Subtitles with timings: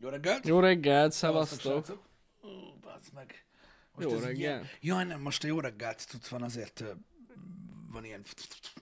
[0.00, 0.46] Jó reggelt!
[0.46, 1.86] Jó reggelt, szevasztok!
[2.44, 2.48] Ó,
[2.80, 3.44] bazd meg.
[3.98, 4.36] Jó ez egy reggel.
[4.38, 4.66] Ilyen...
[4.80, 6.84] Jaj, nem, most a jó reggelt tudsz van, azért
[7.92, 8.22] van ilyen...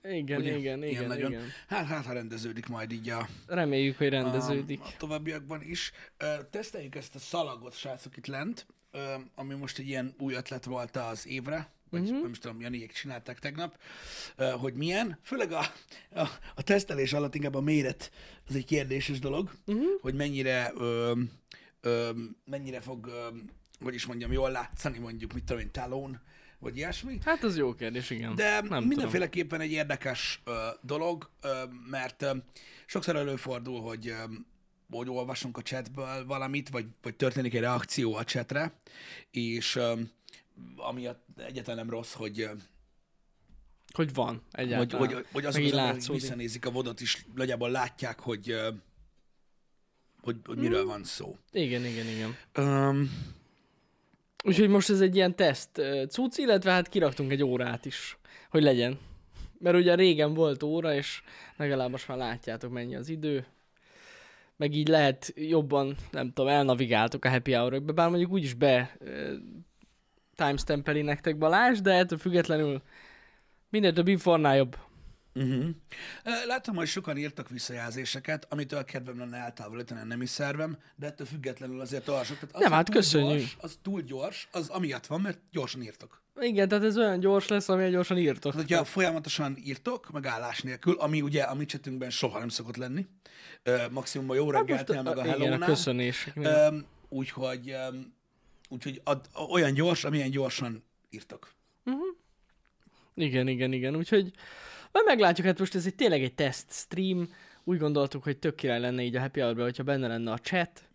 [0.02, 0.57] Igen, ugye?
[0.57, 1.30] igen, Ilyen igen, nagyon.
[1.30, 1.48] igen.
[1.68, 4.80] Hát, hát, ha rendeződik majd így a, Reméljük, hogy a, rendeződik.
[4.80, 5.93] a továbbiakban is.
[6.16, 10.64] Ö, teszteljük ezt a szalagot, srácok, itt lent, ö, ami most egy ilyen új ötlet
[10.64, 12.09] volt az évre, vagy Mhm.
[12.09, 12.23] uh-huh.
[12.23, 13.79] nem is tudom, Janiék csinálták tegnap,
[14.61, 15.18] hogy milyen.
[15.23, 15.61] Főleg a,
[16.14, 18.11] a, a tesztelés alatt inkább a méret,
[18.49, 19.76] az egy kérdéses dolog, Mhm.
[19.76, 20.00] uh-huh.
[20.00, 21.12] hogy mennyire, ö,
[21.81, 22.11] ö,
[22.45, 23.29] mennyire fog, ö,
[23.81, 26.21] hogy is mondjam, jól látszani mondjuk, mit tudom én, talón,
[26.59, 27.18] vagy ilyesmi.
[27.25, 28.34] Hát az jó kérdés, igen.
[28.34, 31.48] De nem mindenféleképpen egy érdekes ö, dolog, ö,
[31.90, 32.37] mert ö,
[32.87, 34.14] sokszor előfordul, hogy, ö,
[34.91, 38.81] hogy olvasunk a chatből valamit, vagy, vagy történik egy reakció a chatre,
[39.31, 39.92] és ö,
[40.77, 42.48] amiatt egyáltalán nem rossz, hogy,
[43.92, 45.06] hogy van hogy, egyáltalán.
[45.06, 46.20] hogy, hogy azok Meg az látszódik.
[46.20, 48.57] visszanézik a vodot is, nagyjából látják, hogy,
[50.21, 51.37] hogy, hogy miről van szó.
[51.53, 52.37] Igen, igen, igen.
[52.67, 53.11] Um,
[54.47, 58.19] Úgyhogy most ez egy ilyen teszt cucc, illetve hát kiraktunk egy órát is,
[58.51, 58.98] hogy legyen.
[59.59, 61.23] Mert ugye régen volt óra, és
[61.57, 63.47] legalább most már látjátok, mennyi az idő.
[64.57, 68.97] Meg így lehet jobban, nem tudom, elnavigáltok a happy hour bár mondjuk úgyis be
[70.37, 72.83] timestampeli nektek Balázs, de ettől függetlenül
[73.70, 74.77] minél több informál jobb.
[75.34, 75.67] Uh-huh.
[76.47, 81.81] Láttam, hogy sokan írtak visszajelzéseket, amitől kedvem lenne eltávolítani a nemi szervem, de ettől függetlenül
[81.81, 82.39] azért olvasok.
[82.39, 83.39] Tehát az, Nem, hát köszönjük.
[83.39, 86.23] Gyors, az túl gyors, az amiatt van, mert gyorsan írtok.
[86.41, 88.53] Igen, tehát ez olyan gyors lesz, amilyen gyorsan írtok.
[88.53, 93.07] Tehát, hogyha folyamatosan írtok, megállás nélkül, ami ugye a mi chatünkben soha nem szokott lenni,
[93.62, 95.77] ö, maximum a jó reggeltnél, meg a igen, a.
[96.34, 97.75] Öm, Úgyhogy,
[98.69, 101.55] úgyhogy ad, olyan gyors, amilyen gyorsan írtok.
[103.14, 103.97] Igen, igen, igen.
[103.97, 104.33] Úgyhogy
[104.92, 107.28] majd meglátjuk, hát most ez egy tényleg egy test stream.
[107.64, 110.89] Úgy gondoltuk, hogy tök király lenne így a happy hour hogyha benne lenne a chat,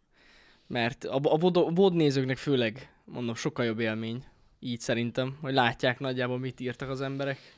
[0.67, 4.23] mert a, a VOD, VOD nézőknek főleg, mondom, sokkal jobb élmény.
[4.59, 7.55] Így szerintem, hogy látják nagyjából, mit írtak az emberek.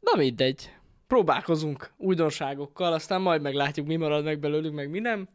[0.00, 0.72] Na mindegy.
[1.06, 5.28] Próbálkozunk újdonságokkal, aztán majd meglátjuk, mi marad meg belőlük, meg mi nem.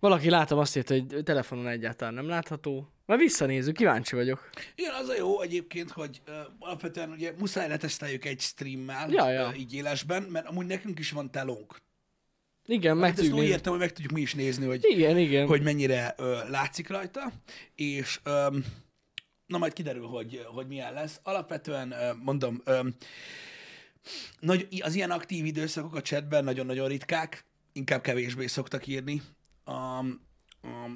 [0.00, 2.88] Valaki látom azt írta, hogy telefonon egyáltalán nem látható.
[3.06, 4.50] Majd visszanézzük, kíváncsi vagyok.
[4.74, 9.48] Igen, az a jó egyébként, hogy uh, alapvetően ugye muszáj leteszteljük egy streammel Ja, ja.
[9.48, 11.76] ö, így élesben, mert amúgy nekünk is van telónk.
[12.66, 15.18] Igen, meg Hát ezt tudjuk úgy értem, hogy meg tudjuk mi is nézni, hogy, Igen,
[15.18, 15.46] igen.
[15.46, 17.32] hogy mennyire ö, látszik rajta,
[17.74, 18.64] és öm,
[19.46, 21.20] na majd kiderül, hogy, hogy milyen lesz.
[21.22, 22.94] Alapvetően ö, mondom, öm,
[24.40, 29.22] nagy, az ilyen aktív időszakok a chatben nagyon-nagyon ritkák, inkább kevésbé szoktak írni
[29.64, 30.04] a, a,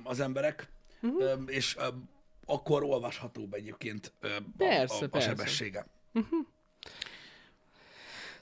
[0.04, 0.68] az emberek,
[1.02, 1.22] uh-huh.
[1.22, 2.08] öm, és öm,
[2.46, 5.28] akkor olvashatóbb egyébként a, Persze, a, a persze.
[5.28, 5.86] sebessége.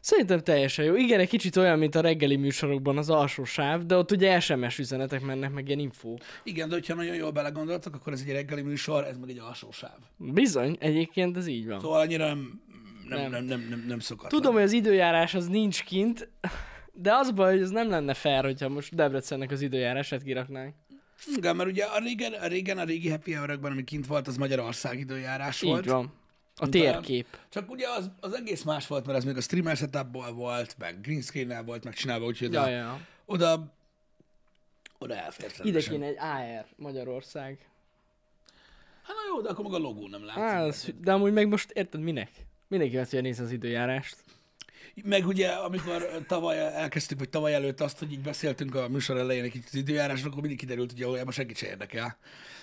[0.00, 0.94] Szerintem teljesen jó.
[0.96, 4.78] Igen, egy kicsit olyan, mint a reggeli műsorokban az alsó sáv, de ott ugye SMS
[4.78, 6.18] üzenetek mennek, meg ilyen infó.
[6.42, 9.70] Igen, de hogyha nagyon jól belegondoltak, akkor ez egy reggeli műsor, ez meg egy alsó
[9.70, 9.96] sáv.
[10.16, 11.80] Bizony, egyébként ez így van.
[11.80, 12.60] Szóval annyira nem,
[13.08, 13.44] nem, nem, Nem.
[13.44, 14.40] nem, nem, nem, nem szokatlan.
[14.40, 16.28] Tudom, hogy az időjárás az nincs kint,
[16.94, 20.74] de az baj, hogy ez nem lenne fair, hogyha most Debrecennek az időjárását kiraknánk.
[21.36, 24.36] Igen, mert ugye a régen, a régen, a régi happy hour ami kint volt, az
[24.36, 25.84] Magyarország időjárás Így volt.
[25.84, 26.12] van.
[26.56, 27.26] A térkép.
[27.48, 31.00] Csak ugye az, az egész más volt, mert az még a streamer setupból volt, meg
[31.00, 33.00] green screen volt megcsinálva, úgyhogy Ja, oda, ja.
[33.24, 33.74] oda,
[34.98, 37.58] oda elfért Ide kéne egy AR Magyarország.
[39.02, 40.42] Hát na jó, de akkor meg a logó nem látszik.
[40.42, 42.30] Á, az, de amúgy meg most érted minek?
[42.68, 44.23] Mindenki azt nézni az időjárást.
[45.02, 49.44] Meg ugye, amikor tavaly elkezdtük, vagy tavaly előtt azt, hogy így beszéltünk a műsor elején
[49.44, 52.18] egy kicsit az időjárásról, akkor mindig kiderült, hogy valójában senkit se érdekel.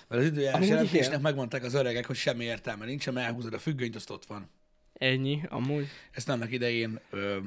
[0.08, 1.20] Mert az időjárás Amúgy jelentésnek igen.
[1.20, 4.50] megmondták az öregek, hogy semmi értelme nincs, mert elhúzod a függönyt, azt ott van.
[4.92, 5.86] Ennyi, amúgy.
[6.10, 7.38] Ezt annak idején ö,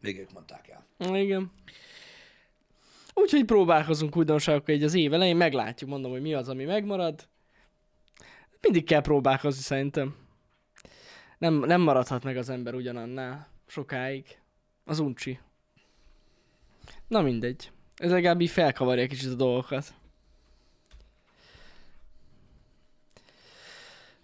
[0.00, 1.14] még ők mondták el.
[1.16, 1.52] Igen.
[3.14, 7.28] Úgyhogy próbálkozunk újdonságokkal így az év elején, meglátjuk, mondom, hogy mi az, ami megmarad.
[8.60, 10.16] Mindig kell próbálkozni szerintem.
[11.38, 14.38] Nem, nem maradhat meg az ember ugyanannál sokáig.
[14.84, 15.38] Az uncsi.
[17.08, 17.70] Na mindegy.
[17.96, 19.94] Ez legalább így felkavarja kicsit a dolgokat.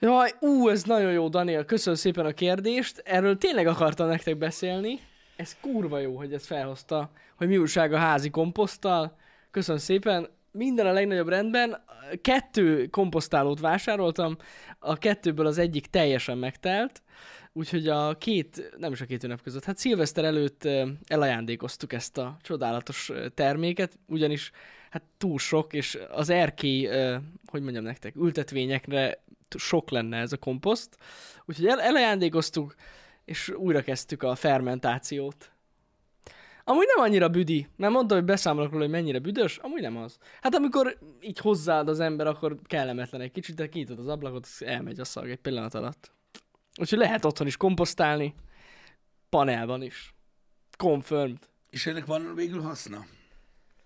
[0.00, 3.02] Jaj, ú, ez nagyon jó, Daniel, köszönöm szépen a kérdést.
[3.04, 5.00] Erről tényleg akartam nektek beszélni.
[5.36, 9.16] Ez kurva jó, hogy ezt felhozta, hogy mi újság a házi komposzttal.
[9.50, 10.28] Köszönöm szépen.
[10.50, 11.84] Minden a legnagyobb rendben.
[12.22, 14.36] Kettő komposztálót vásároltam,
[14.78, 17.02] a kettőből az egyik teljesen megtelt,
[17.52, 20.68] úgyhogy a két, nem is a két ünnep között, hát szilveszter előtt
[21.06, 24.50] elajándékoztuk ezt a csodálatos terméket, ugyanis
[24.90, 26.86] hát túl sok, és az erkély,
[27.44, 29.22] hogy mondjam nektek, ültetvényekre
[29.56, 30.96] sok lenne ez a komposzt,
[31.44, 32.74] úgyhogy el, elajándékoztuk,
[33.24, 35.50] és újra kezdtük a fermentációt.
[36.64, 37.66] Amúgy nem annyira büdi.
[37.76, 40.18] Mert mondta, hogy beszámolok róla, hogy mennyire büdös, amúgy nem az.
[40.40, 45.00] Hát amikor így hozzáad az ember, akkor kellemetlen egy kicsit, de kinyitod az ablakot, elmegy
[45.00, 46.12] a szag egy pillanat alatt.
[46.78, 48.34] Úgyhogy lehet otthon is komposztálni,
[49.28, 50.14] panelban is.
[50.76, 51.38] Confirmed.
[51.70, 52.96] És ennek van végül haszna?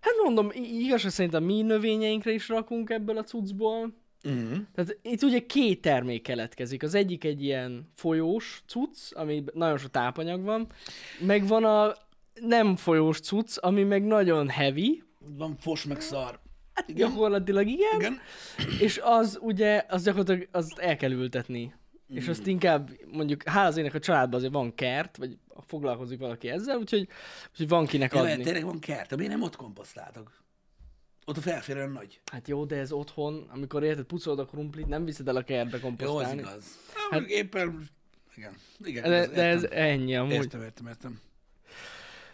[0.01, 3.95] Hát mondom, igaz, hogy szerintem mi növényeinkre is rakunk ebből a cuccból.
[4.25, 4.57] Uh-huh.
[4.75, 6.83] Tehát itt ugye két termék keletkezik.
[6.83, 10.67] Az egyik egy ilyen folyós cucc, ami nagyon sok tápanyag van,
[11.21, 11.95] meg van a
[12.35, 15.03] nem folyós cucc, ami meg nagyon heavy,
[15.37, 16.41] Van fos meg szar.
[16.75, 17.09] hát igen.
[17.11, 18.19] gyakorlatilag igen, Igen.
[18.81, 21.75] és az ugye, az gyakorlatilag azt el kell ültetni.
[22.13, 22.17] Mm.
[22.17, 26.49] És azt inkább, mondjuk, hála az ének a családban azért van kert, vagy foglalkozik valaki
[26.49, 27.09] ezzel, úgyhogy,
[27.51, 28.43] úgyhogy van kinek Ja, adni.
[28.43, 30.41] tényleg van kert, miért nem ott komposztáltok?
[31.25, 32.21] Ott a felfér olyan nagy.
[32.33, 35.71] Hát jó, de ez otthon, amikor érted, pucolod a krumplit, nem viszed el a kertbe
[35.71, 36.41] Jó, az komposztálni.
[36.41, 36.65] igaz.
[37.11, 37.89] Hát, éppen...
[38.37, 38.53] Igen.
[38.85, 40.33] Igen, De, igaz, de ez ennyi amúgy.
[40.33, 41.21] Értem, értem, értem.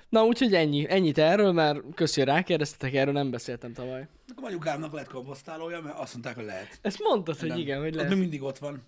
[0.08, 0.86] Na úgyhogy ennyi.
[0.90, 4.08] Ennyit erről, mert köszi, rákérdeztetek, erről nem beszéltem tavaly.
[4.28, 6.78] Akkor anyukámnak lett komposztálója, mert azt mondták, hogy lehet.
[6.82, 8.10] Ezt mondtad, hogy igen, hogy Ott lesz.
[8.10, 8.82] még mindig ott van.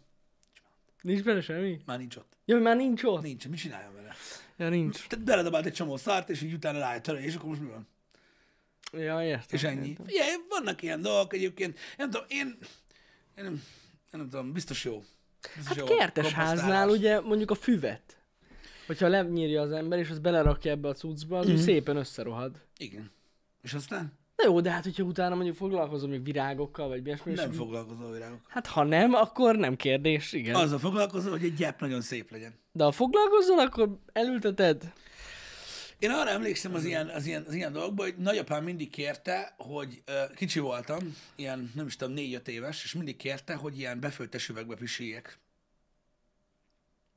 [1.02, 1.80] Nincs benne semmi?
[1.86, 2.36] Már nincs ott.
[2.44, 3.22] Ja, már nincs ott?
[3.22, 4.14] Nincs, mit csináljam vele?
[4.56, 5.06] Ja, nincs.
[5.06, 7.88] Tehát beledobált egy csomó szart, és így utána rájött arra, és akkor most mi van?
[8.92, 9.46] Ja, értem.
[9.50, 9.88] És ennyi.
[9.88, 10.06] értem.
[10.06, 11.78] Figyelj, vannak ilyen dolgok egyébként.
[11.96, 12.58] Nem tudom, én,
[13.36, 13.60] én nem, én
[14.10, 15.04] nem tudom, biztos jó.
[15.56, 16.96] Biztos Hát jó kertes háznál komposztálás.
[16.98, 18.16] ugye mondjuk a füvet.
[18.86, 21.54] Hogyha lenyírja az ember, és azt belerakja ebbe a cuccba, az Mhm.
[21.54, 22.60] úgy szépen összerohad.
[22.76, 23.10] Igen.
[23.62, 27.38] És aztán Na jó, de hát hogyha utána mondjuk foglalkozom még virágokkal, vagy ilyesmi, és-
[27.38, 28.40] nem foglalkozol virágok.
[28.48, 30.54] Hát ha nem, akkor nem kérdés, igen.
[30.54, 30.62] Az...
[30.62, 32.54] Azzal foglalkozol, hogy egy gyep nagyon szép legyen.
[32.72, 34.92] De ha foglalkozol, akkor elülteted.
[35.98, 40.02] Én arra emlékszem az ilyen, az ilyen, az ilyen dolgokban, hogy nagyapám mindig kérte, hogy
[40.08, 44.48] uh, kicsi voltam, ilyen nem is tudom, négy-öt éves, és mindig kérte, hogy ilyen befőttes
[44.48, 45.38] üvegbe pisiljek.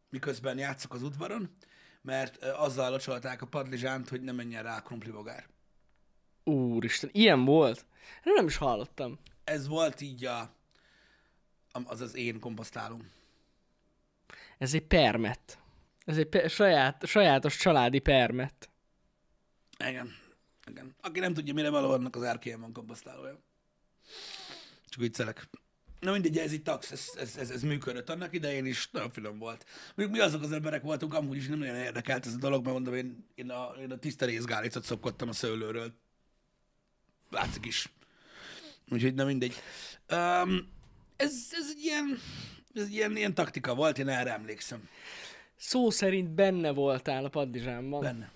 [0.09, 1.49] Miközben játszok az udvaron,
[2.01, 5.45] mert uh, azzal locsolták a padlizsánt, hogy ne menjen rá a krumplibogár.
[6.43, 7.85] Úristen, ilyen volt?
[8.21, 9.19] Erről nem is hallottam.
[9.43, 10.55] Ez volt így a,
[11.71, 13.11] az az én komposztálom.
[14.57, 15.59] Ez egy permet.
[16.05, 18.69] Ez egy pe- saját, sajátos családi permet.
[19.87, 20.15] Igen.
[20.67, 20.95] Igen.
[21.01, 23.39] Aki nem tudja, mire való, annak az erkélyen van komposztálója.
[24.85, 25.49] Csak viccelek.
[25.99, 29.37] Na mindegy, ez itt tax, ez, ez, ez, ez működött annak idején is, nagyon finom
[29.39, 29.65] volt.
[29.95, 32.73] Mondjuk mi azok az emberek voltunk, amúgy is nem nagyon érdekelt ez a dolog, mert
[32.73, 35.93] mondom, én, én a, én a tiszta részgálicot szopkodtam a szőlőről.
[37.33, 37.89] Látszik is.
[38.91, 39.53] Úgyhogy na mindegy.
[40.11, 40.71] Um,
[41.15, 42.19] ez, ez egy ilyen,
[42.73, 44.89] ez egy ilyen, ilyen taktika volt, én erre emlékszem.
[45.55, 48.01] Szó szerint benne voltál a padlizsánban.
[48.01, 48.31] Benne.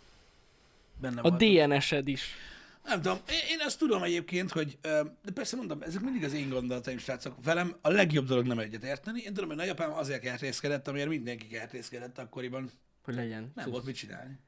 [1.02, 1.30] Benne A.
[1.30, 2.36] DNS-ed is.
[2.84, 6.50] Nem tudom, én, én azt tudom egyébként, hogy, de persze mondom, ezek mindig az én
[6.50, 7.44] gondolataim, srácok.
[7.44, 9.22] Velem a legjobb dolog nem egyet érteni.
[9.22, 12.72] Én tudom, hogy nagyapám azért kertészkedett, amiért mindenki kertészkedett akkoriban.
[13.04, 13.52] Hogy legyen.
[13.56, 14.40] Nem volt mit csinálni.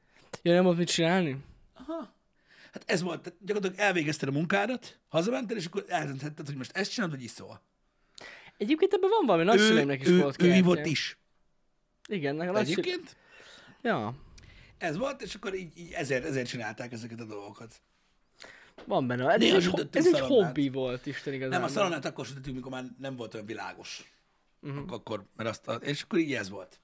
[0.42, 1.36] Ja, nem volt mit csinálni?
[1.74, 2.14] Aha.
[2.72, 6.90] Hát ez volt, tehát gyakorlatilag elvégezted a munkádat, hazamentél, és akkor eldönthetted, hogy most ezt
[6.92, 7.62] csinálod, vagy iszol.
[8.56, 11.18] Egyébként ebben van valami, nagyszüleimnek is ő, volt ő, volt is.
[12.08, 12.80] Igen, nekem nagyszülő...
[12.80, 13.16] Egyébként
[13.82, 14.14] Ja,
[14.78, 17.80] ez volt, és akkor így, így ezért, ezért csinálták ezeket a dolgokat.
[18.84, 19.28] van benne.
[19.32, 21.58] Ez, egy, ho- ez egy hobbi volt, Isten igazából.
[21.58, 24.12] Nem, a szalonát akkor sütöttünk, mikor már nem volt olyan világos.
[24.62, 24.92] Uh-huh.
[24.92, 26.80] Akkor, mert azt, a- és akkor így ez volt.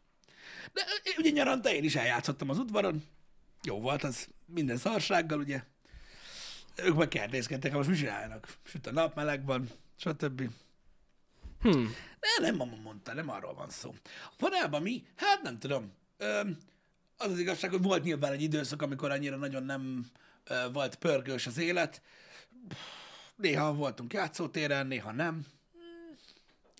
[0.73, 0.83] De
[1.19, 3.03] ugye nyaranta én is eljátszottam az udvaron.
[3.63, 5.63] Jó volt az minden szarsággal, ugye.
[6.77, 8.49] Ők meg hát most mit csináljanak?
[8.65, 10.51] Süt a nap, meleg van, stb.
[11.61, 11.85] Hm.
[12.21, 13.95] De nem mama mondta, nem arról van szó.
[14.25, 15.07] A panelban mi?
[15.17, 15.93] Hát nem tudom.
[16.17, 16.59] Öm,
[17.17, 20.07] az az igazság, hogy volt nyilván egy időszak, amikor annyira nagyon nem
[20.45, 22.03] ö, volt pörgős az élet.
[23.37, 25.47] Néha voltunk játszótéren, néha nem.
[25.73, 26.17] Hmm,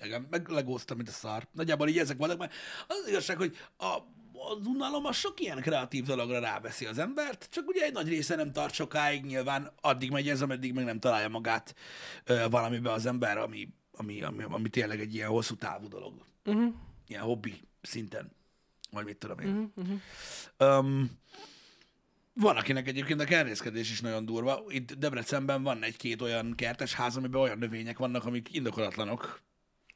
[0.05, 1.47] Igen, meg legóztam, mint a szar.
[1.53, 2.53] Nagyjából így ezek voltak, mert
[2.87, 3.99] az, az igazság, hogy a,
[4.47, 8.37] az unalom az sok ilyen kreatív dologra ráveszi az embert, csak ugye egy nagy része
[8.37, 11.75] nem tart sokáig, nyilván addig megy ez, ameddig meg nem találja magát
[12.25, 16.15] ö, valamibe az ember, ami, ami, ami, ami tényleg egy ilyen hosszú távú dolog.
[16.45, 16.75] Uh-huh.
[17.07, 18.31] Ilyen hobbi szinten.
[18.91, 19.73] Vagy mit tudom én.
[19.77, 20.79] Uh-huh.
[20.79, 21.11] Um,
[22.33, 24.65] van, akinek egyébként a kertészkedés is nagyon durva.
[24.69, 29.41] Itt Debrecenben van egy-két olyan kertes ház, amiben olyan növények vannak, amik indokolatlanok.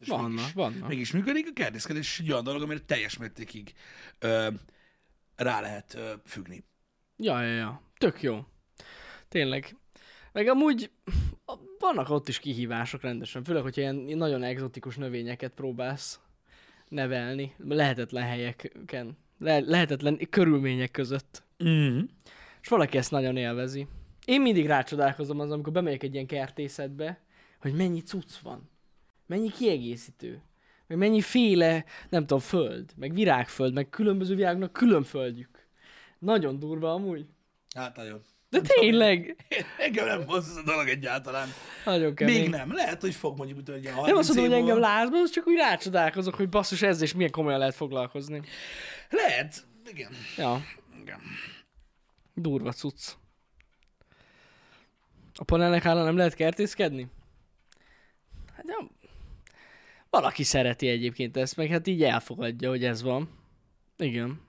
[0.00, 0.88] És Vannak, mégis, vannak.
[0.88, 1.48] Mégis működik.
[1.48, 3.72] A kertészkedés egy olyan dolog, amire teljes mértékig
[4.18, 4.48] ö,
[5.36, 6.64] rá lehet ö, függni.
[7.16, 7.82] Ja, ja, ja.
[7.98, 8.44] Tök jó.
[9.28, 9.76] Tényleg.
[10.32, 10.90] Meg amúgy
[11.78, 16.20] vannak ott is kihívások rendesen, főleg, hogyha ilyen nagyon egzotikus növényeket próbálsz
[16.88, 21.42] nevelni, lehetetlen helyeken, le- lehetetlen körülmények között.
[21.64, 22.00] Mm.
[22.62, 23.86] És valaki ezt nagyon élvezi.
[24.24, 27.20] Én mindig rácsodálkozom az, amikor bemegyek egy ilyen kertészetbe,
[27.60, 28.70] hogy mennyi cucc van.
[29.30, 30.42] Mennyi kiegészítő.
[30.86, 32.92] Meg mennyi féle, nem tudom, föld.
[32.96, 33.72] Meg virágföld.
[33.72, 35.66] Meg különböző virágnak külön földjük.
[36.18, 37.26] Nagyon durva amúgy.
[37.74, 38.22] Hát nagyon.
[38.48, 39.36] De tényleg,
[39.78, 41.48] Engem nem ez a dolog egyáltalán.
[41.84, 42.40] nagyon kemény.
[42.40, 42.72] Még nem.
[42.72, 44.88] Lehet, hogy fog mondjuk, egy 30 Nem azt mondom, hogy engem múlva.
[44.88, 48.42] lázba, az csak úgy rácsodálkozok, hogy basszus, ezzel is milyen komolyan lehet foglalkozni.
[49.10, 49.66] Lehet.
[49.90, 50.12] Igen.
[50.36, 50.64] Ja,
[51.00, 51.18] Igen.
[52.34, 53.12] durva cucc.
[55.34, 57.06] A panelnek hála nem lehet kertészkedni?
[58.56, 58.90] Hát ja,
[60.10, 63.28] valaki szereti egyébként ezt, meg hát így elfogadja, hogy ez van.
[63.96, 64.40] Igen.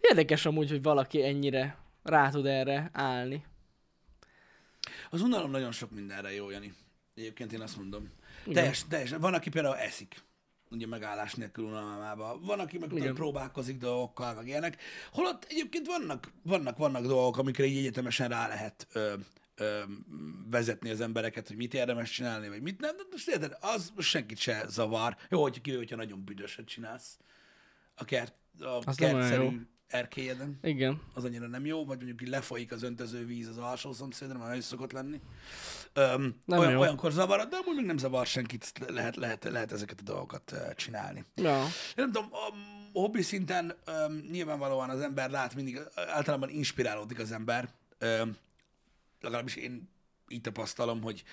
[0.00, 3.44] Érdekes amúgy, hogy valaki ennyire rá tud erre állni.
[5.10, 6.74] Az unalom nagyon sok mindenre jó, Jani.
[7.14, 8.10] Egyébként én azt mondom.
[8.52, 9.10] Teljes, teljes.
[9.10, 10.22] Van, aki például eszik,
[10.70, 12.38] ugye megállás nélkül unalmába.
[12.40, 13.14] Van, aki meg Igen.
[13.14, 14.82] próbálkozik dolgokkal, meg ilyenek.
[15.12, 19.14] Holott egyébként vannak, vannak, vannak dolgok, amikre így egyetemesen rá lehet ö,
[19.62, 19.82] ö,
[20.50, 22.96] vezetni az embereket, hogy mit érdemes csinálni, vagy mit nem.
[22.96, 25.16] De most érted, az most senkit se zavar.
[25.28, 27.18] Jó, hogy kivéve, hogyha nagyon büdöset csinálsz.
[27.94, 31.00] A kert, a Az kertszerű erkélyeden Igen.
[31.14, 34.56] az annyira nem jó, vagy mondjuk így lefolyik az öntöző víz az alsó szomszédra, mert
[34.56, 35.20] ez szokott lenni.
[35.92, 36.80] Öm, Nem olyan, jó.
[36.80, 41.24] olyankor zavar, de amúgy még nem zavar senkit, lehet, lehet, lehet ezeket a dolgokat csinálni.
[41.34, 41.62] Ja.
[41.62, 42.54] Én nem tudom, a
[42.92, 47.68] hobbi szinten öm, nyilvánvalóan az ember lát mindig, általában inspirálódik az ember.
[47.98, 48.36] Öm,
[49.22, 49.88] legalábbis én
[50.32, 51.24] így tapasztalom, hogy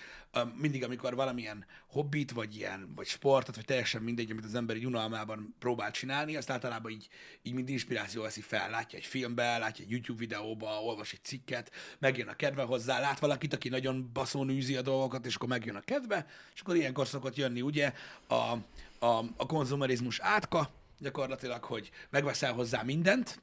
[0.56, 4.86] mindig, amikor valamilyen hobbit, vagy ilyen, vagy sportot, vagy teljesen mindegy, amit az ember egy
[4.86, 7.08] unalmában próbál csinálni, azt általában így,
[7.42, 8.70] így mind inspiráció veszi fel.
[8.70, 13.20] Látja egy filmbe, látja egy YouTube videóba, olvas egy cikket, megjön a kedve hozzá, lát
[13.20, 17.08] valakit, aki nagyon baszón űzi a dolgokat, és akkor megjön a kedve, és akkor ilyenkor
[17.08, 17.94] szokott jönni ugye
[18.28, 23.42] a, a, a konzumerizmus átka, gyakorlatilag, hogy megveszel hozzá mindent,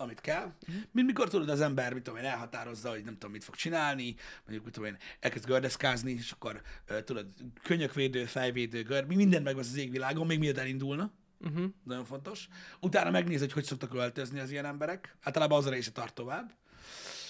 [0.00, 0.52] amit kell.
[0.90, 4.14] Mint mikor tudod az ember, mit tudom én, elhatározza, hogy nem tudom, mit fog csinálni,
[4.44, 7.26] mondjuk, mit tudom én, elkezd gördeszkázni, és akkor uh, tudod,
[7.62, 11.12] könyökvédő, fejvédő, gör, mi mindent megvesz az égvilágon, még miért elindulna.
[11.40, 11.64] Uh-huh.
[11.84, 12.48] Nagyon fontos.
[12.80, 15.16] Utána megnéz, hogy hogy szoktak öltözni az ilyen emberek.
[15.22, 16.54] Általában az a része tart tovább.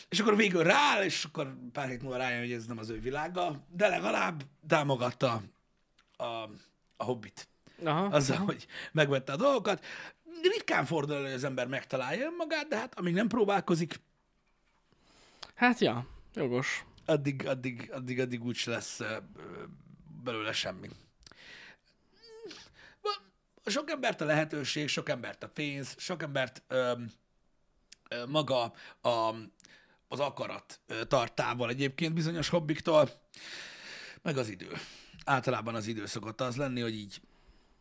[0.09, 3.01] És akkor végül rááll, és akkor pár hét múlva rájön, hogy ez nem az ő
[3.01, 5.43] világa, de legalább támogatta
[6.17, 6.25] a,
[6.97, 7.49] a hobbit
[7.85, 8.05] Aha.
[8.05, 9.85] azzal, hogy megvette a dolgokat.
[10.43, 14.01] Ritkán fordul elő, hogy az ember megtalálja magát, de hát amíg nem próbálkozik,
[15.55, 16.85] Hát ja, jogos.
[17.05, 19.01] addig, addig, addig, addig úgy lesz
[20.25, 20.89] belőle semmi.
[23.03, 23.23] Va-
[23.67, 26.93] Sok embert a lehetőség, sok embert a pénz, sok embert ö,
[28.09, 29.35] ö, maga a,
[30.09, 33.11] az akarat ö, tart távol egyébként bizonyos hobbiktól,
[34.23, 34.73] meg az idő.
[35.25, 37.21] Általában az idő szokott az lenni, hogy így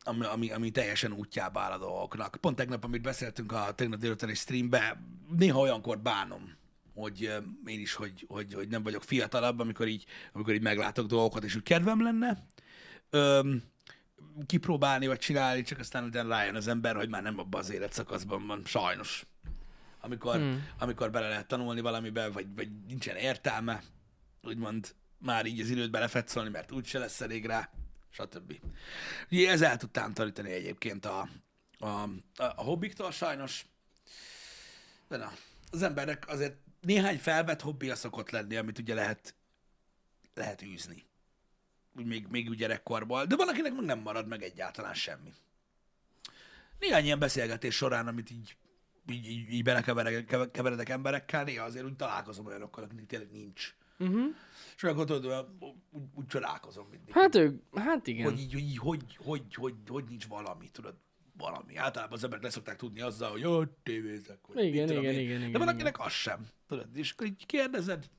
[0.07, 2.37] ami, ami, ami teljesen útjába áll a dolgoknak.
[2.41, 5.01] Pont tegnap, amit beszéltünk a tegnap délutáni streambe,
[5.37, 6.55] néha olyankor bánom,
[6.93, 7.21] hogy
[7.65, 11.55] én is, hogy, hogy, hogy nem vagyok fiatalabb, amikor így, amikor így meglátok dolgokat, és
[11.55, 12.45] úgy kedvem lenne
[13.09, 13.63] öm,
[14.45, 18.47] kipróbálni, vagy csinálni, csak aztán utána rájön az ember, hogy már nem abban az életszakaszban
[18.47, 19.25] van, sajnos.
[20.01, 20.67] Amikor, hmm.
[20.79, 23.83] amikor bele lehet tanulni valamibe, vagy, vagy nincsen értelme,
[24.41, 27.69] úgymond már így az időt belefetszolni, mert úgyse lesz elég rá,
[28.09, 28.59] stb.
[29.31, 31.29] Ugye ez el tud tántorítani egyébként a,
[31.79, 33.65] a, a, hobbiktól sajnos,
[35.07, 35.31] de na,
[35.71, 39.35] az emberek azért néhány felvett hobbija szokott lenni, amit ugye lehet,
[40.33, 41.05] lehet űzni.
[41.91, 43.25] Még, még úgy gyerekkorból.
[43.25, 45.33] De van, akinek meg nem marad meg egyáltalán semmi.
[46.79, 48.57] Néhány ilyen beszélgetés során, amit így,
[49.09, 53.75] így, így, így belekeveredek keveredek emberekkel, néha azért úgy találkozom olyanokkal, akiknek tényleg nincs.
[53.99, 54.35] Uh-huh.
[54.75, 57.13] És akkor tudod, úgy, úgy csodálkozom mindig.
[57.13, 58.25] Hát ők, hát igen.
[58.25, 60.95] hogy, így, hogy, így, hogy, hogy, hogy, hogy nincs valami, tudod,
[61.37, 61.75] valami.
[61.75, 64.39] Általában az emberek leszokták tudni azzal, hogy jó, tévézek.
[64.47, 65.19] Vagy Igen, igen, én.
[65.19, 65.67] igen, De igen, van, igen.
[65.67, 66.47] akinek az sem.
[66.67, 68.09] Tudod, és akkor így kérdezed,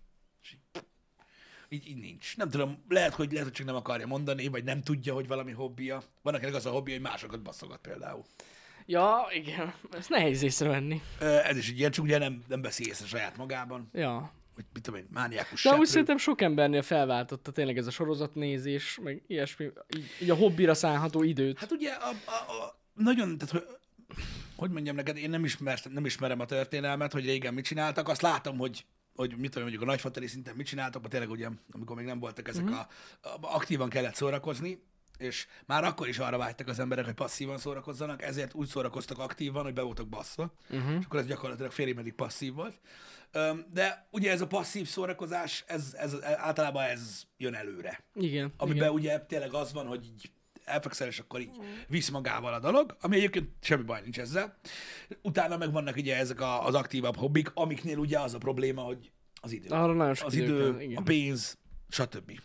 [0.42, 0.82] és így,
[1.68, 2.36] így, így nincs.
[2.36, 5.52] Nem tudom, lehet hogy, lehet, hogy csak nem akarja mondani, vagy nem tudja, hogy valami
[5.52, 6.02] hobbija.
[6.22, 8.24] Van, akinek az a hobbija, hogy másokat basszogat például.
[8.86, 9.74] Ja, igen.
[9.90, 11.02] Ezt nehéz észrevenni.
[11.20, 14.32] Ez is egy ilyen, csak ugye nem, nem veszi észre saját magában, Ja.
[14.58, 15.84] Hogy mit tudom én, mániákus De seprő.
[15.84, 19.64] szerintem sok embernél felváltotta tényleg ez a sorozatnézés, meg ilyesmi,
[19.96, 21.58] így, így a hobbira szánható időt.
[21.58, 23.76] Hát ugye a, a, a nagyon, tehát hogy,
[24.56, 28.22] hogy mondjam neked, én nem, ismer, nem ismerem a történelmet, hogy régen mit csináltak, azt
[28.22, 28.84] látom, hogy
[29.14, 32.18] hogy mit tudom, mondjuk a nagyfateri szinten mit csináltak, mert tényleg ugye, amikor még nem
[32.18, 32.72] voltak ezek Mhm.
[32.72, 32.78] a,
[33.20, 34.82] a, aktívan kellett szórakozni,
[35.18, 39.64] és már akkor is arra vágytak az emberek, hogy passzívan szórakozzanak, ezért úgy szórakoztak aktívan,
[39.64, 40.98] hogy be voltak basszva, uh-huh.
[40.98, 42.80] és akkor ez gyakorlatilag félig meddig passzív volt.
[43.72, 48.92] De ugye ez a passzív szórakozás, ez, ez, általában ez jön előre Igen, amiben igen.
[48.92, 50.30] ugye tényleg az van, hogy így
[50.64, 51.56] elfekszel, és akkor így
[51.88, 54.58] visz magával a dolog, ami egyébként semmi baj nincs ezzel.
[55.22, 59.10] Utána meg vannak ugye ezek a, az aktívabb hobbik, amiknél ugye az a probléma, hogy
[59.40, 59.68] az idő.
[59.68, 61.58] Arra nagyon az idő kell, a pénz,
[61.88, 62.40] stb.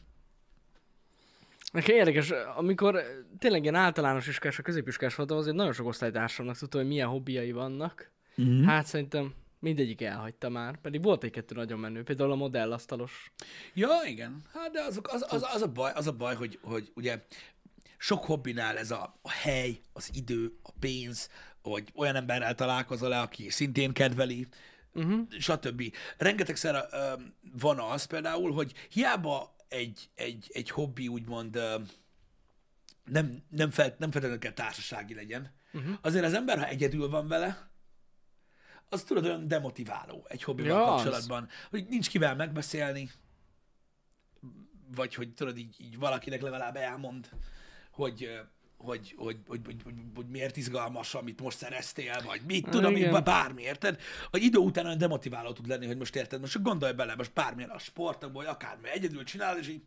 [1.72, 3.02] Nekem érdekes, amikor
[3.40, 7.52] tényleg ilyen általános iskás, a középiskás voltam, azért nagyon sok osztálytársamnak tudtam, hogy milyen hobbiai
[7.52, 8.12] vannak.
[8.36, 8.50] Mhm.
[8.50, 8.64] Mm.
[8.64, 13.32] Hát szerintem Mindegyik elhagyta már, pedig volt egy-kettő nagyon menő, például a modellasztalos.
[13.74, 14.42] Ja, igen.
[14.54, 17.26] Hát de azok, az, az, az, a baj, az a baj, hogy, hogy ugye
[17.98, 21.30] sok hobbinál ez a, a hely, az idő, a pénz,
[21.62, 24.48] vagy olyan emberrel találkozol le, aki szintén kedveli,
[24.94, 25.20] uh-huh.
[25.40, 25.84] stb.
[26.18, 27.22] Rengetegszer uh,
[27.60, 31.82] van az például, hogy hiába egy, egy, egy hobbi úgymond uh,
[33.06, 35.96] nem, nem, fel, nem feltétlenül kell társasági legyen, uh-huh.
[36.02, 37.72] azért az ember, ha egyedül van vele,
[38.90, 41.02] az tudod olyan demotiváló egy hobbival Ja, az.
[41.02, 43.12] kapcsolatban, hogy nincs kivel megbeszélni,
[44.96, 47.30] vagy hogy tudod, így, így valakinek legalább elmond,
[47.92, 48.30] hogy,
[48.78, 53.24] hogy, hogy, hogy, hogy, hogy, hogy miért izgalmas, amit most szereztél, vagy mit tudom én,
[53.24, 54.02] bármi, érted?
[54.30, 57.34] Hogy idő után olyan demotiváló tud lenni, hogy most érted, most csak gondolj bele, most
[57.34, 59.84] bármilyen a sportokból, vagy akármi, egyedül csinál, és így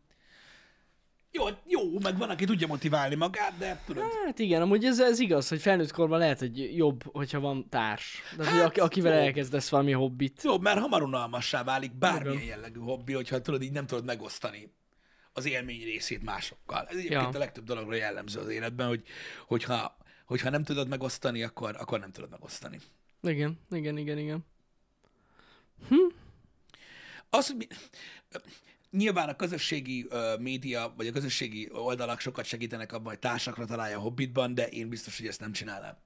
[1.36, 5.18] jó, jó, meg van, aki tudja motiválni magát, de tudod, Hát igen, amúgy ez, ez
[5.18, 8.22] igaz, hogy felnőtt korban lehet, hogy jobb, hogyha van társ.
[8.36, 9.20] De hát, aki, akivel jó.
[9.24, 10.42] elkezdesz valami hobbit.
[10.42, 12.46] Jó, mert hamar unalmassá válik bármilyen Igen.
[12.46, 14.74] jellegű hobbi, hogyha tudod, így nem tudod megosztani
[15.32, 16.86] az élmény részét másokkal.
[16.88, 17.28] Ez egyébként Ja.
[17.28, 19.02] a legtöbb dologra jellemző az életben, hogy,
[19.46, 22.78] hogyha, hogyha nem tudod megosztani, akkor, akkor nem tudod megosztani.
[23.22, 24.44] Igen, igen, igen, igen.
[27.30, 27.66] Az, hogy mi,
[28.90, 33.96] nyilván a közösségi uh, média, vagy a közösségi oldalak sokat segítenek abban, hogy társakra találja
[33.96, 35.96] a hobbitban, de én biztos, hogy ezt nem csinálnám.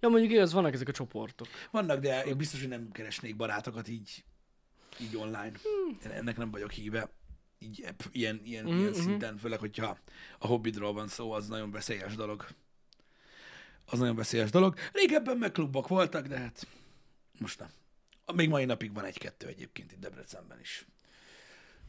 [0.00, 1.48] Ja, mondjuk igaz, vannak ezek a csoportok.
[1.70, 4.24] Vannak, de én biztos, hogy nem keresnék barátokat így,
[5.00, 5.52] így online.
[6.04, 7.10] Én ennek nem vagyok híve.
[7.58, 9.00] Így, ilyen, ilyen, Mhm, ilyen mhm.
[9.00, 9.98] szinten, főleg, hogyha
[10.38, 12.46] a hobbidról van szó, az nagyon veszélyes dolog.
[13.84, 14.74] Az nagyon veszélyes dolog.
[14.92, 16.66] Régebben meg klubok voltak, de hát
[17.38, 17.68] most nem.
[18.34, 20.86] Még mai napig van egy-kettő egyébként itt Debrecenben is.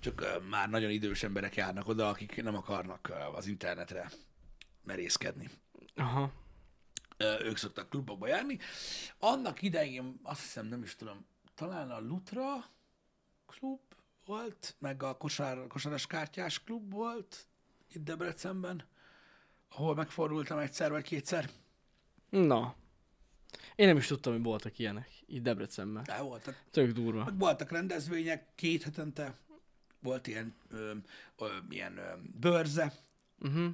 [0.06, 4.12] Csak már nagyon idős emberek járnak oda, akik nem akarnak az internetre
[4.84, 5.50] merészkedni
[5.96, 6.32] Aha.
[7.18, 8.60] ők szoktak klubokba járni.
[9.20, 12.66] Annak idején, azt hiszem, nem is tudom, talán a Lutra
[13.46, 13.80] klub
[14.26, 17.48] volt, meg a kosár, kosaras kártyás klub volt
[17.92, 18.84] itt Debrecenben,
[19.70, 21.50] ahol megfordultam egyszer vagy kétszer.
[22.30, 22.76] Na.
[23.76, 26.04] Én nem is tudtam, hogy voltak ilyenek itt Debrecenben.
[26.04, 26.64] De voltak.
[26.72, 27.24] Tök durva.
[27.24, 29.44] Meg voltak rendezvények, két hetente
[30.06, 30.92] volt ilyen, ö,
[31.38, 32.02] ö, ilyen ö,
[32.40, 32.94] bőrze,
[33.40, 33.66] Uh-huh.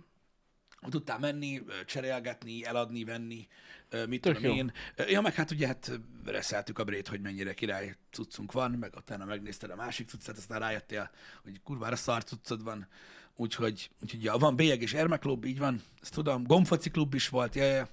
[0.90, 3.48] tudtál menni, cserélgetni, eladni, venni,
[3.90, 4.58] ö, mit Tök tudom jó.
[4.58, 4.72] én.
[5.08, 9.26] Ja, meg hát ugye hát reszeltük a brét, hogy mennyire király cuccunk van, meg utána
[9.26, 11.12] megnézted a másik cuccát, aztán rájöttél,
[11.44, 12.88] hogy kurvára szar cuccod van.
[13.36, 16.44] Úgyhogy, úgyhogy ja, van bélyeg és ermeklub, így van, ezt tudom.
[16.44, 17.90] Gomfoci klub is volt, ja, ja.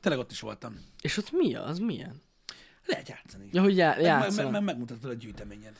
[0.00, 0.76] Tényleg ott is voltam.
[1.02, 1.78] És ott mi az?
[1.78, 2.22] Milyen?
[2.86, 3.48] Lehet játszani.
[3.52, 5.76] Ja, hogy já- meg, meg, meg, megmutatod a gyűjteményed.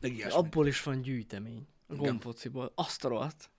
[0.00, 0.38] Meg ilyesmi.
[0.38, 1.66] Abból is van gyűjtemény.
[1.86, 2.72] A gombfociból.
[2.74, 3.50] Azt a rohadt.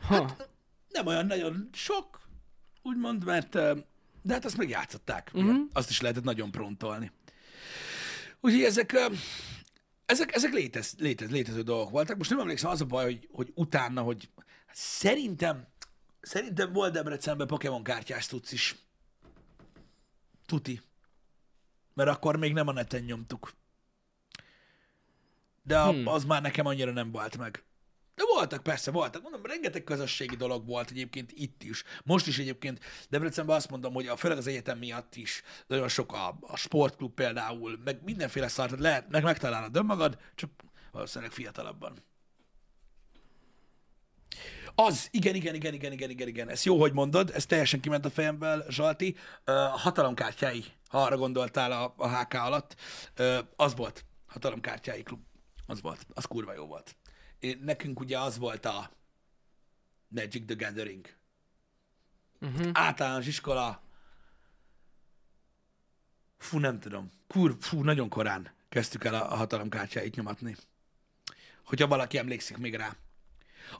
[0.00, 0.14] Ha.
[0.14, 0.48] Hát,
[0.88, 2.20] nem olyan nagyon sok,
[2.82, 3.58] úgymond, mert
[4.22, 5.30] de hát azt megjátszották.
[5.34, 5.56] Uh-huh.
[5.72, 7.12] Azt is lehetett nagyon prontolni.
[8.40, 8.96] Úgyhogy ezek,
[10.06, 12.16] ezek, ezek létez, létez, létező dolgok voltak.
[12.16, 14.28] Most nem emlékszem, az a baj, hogy, hogy utána, hogy
[14.66, 15.66] hát szerintem,
[16.20, 18.76] szerintem volt Debrecenben Pokémon kártyás tudsz is.
[20.46, 20.80] Tuti.
[21.94, 23.52] Mert akkor még nem a neten nyomtuk.
[25.66, 26.06] De Hmm.
[26.06, 27.64] az már nekem annyira nem volt meg.
[28.14, 29.22] De voltak, persze, voltak.
[29.22, 31.84] Mondom, rengeteg közösségi dolog volt egyébként itt is.
[32.04, 36.12] Most is egyébként Debrecenben azt mondom, hogy a, főleg az egyetem miatt is nagyon sok
[36.12, 40.50] a, a sportklub például, meg mindenféle szart, lehet, meg megtalálod önmagad, csak
[40.92, 42.04] valószínűleg fiatalabban.
[44.74, 46.48] Az, igen, igen, igen, igen, igen, igen, igen.
[46.48, 49.16] Ez jó, hogy mondod, ez teljesen kiment a fejemből, Zsalti.
[49.44, 52.76] A hatalomkártyái, ha arra gondoltál a, a HK alatt,
[53.56, 55.20] az volt, hatalomkártyái klub.
[55.66, 56.96] Az volt, az kurva jó volt.
[57.38, 58.90] Én, nekünk ugye az volt a
[60.08, 61.16] Magic the Gathering.
[62.40, 62.70] Uh-huh.
[62.72, 63.82] Általános iskola.
[66.36, 67.10] Fú, nem tudom.
[67.26, 70.56] Kur, fú, nagyon korán kezdtük el a, a hatalomkártyáit nyomatni.
[71.64, 72.96] Hogyha valaki emlékszik még rá.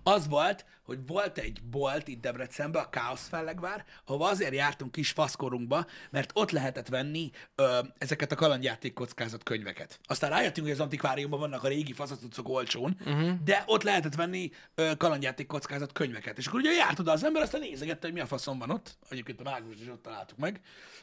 [0.03, 5.11] Az volt, hogy volt egy bolt itt Debrecenben, a Káosz Fellegvár, ahova azért jártunk kis
[5.11, 10.01] faszkorunkba, mert ott lehetett venni ö, ezeket a kalandjáték kockázat könyveket.
[10.07, 13.43] Aztán rájöttünk, hogy az antikváriumban vannak a régi faszacucok olcsón, uh-huh.
[13.45, 16.39] de ott lehetett venni ö, kalandjáték kockázat könyveket.
[16.39, 18.99] És akkor ugye járt oda az ember, aztán nézegette, hogy mi a faszom van ott.
[19.09, 20.61] Egyébként a mágus is ott találtuk meg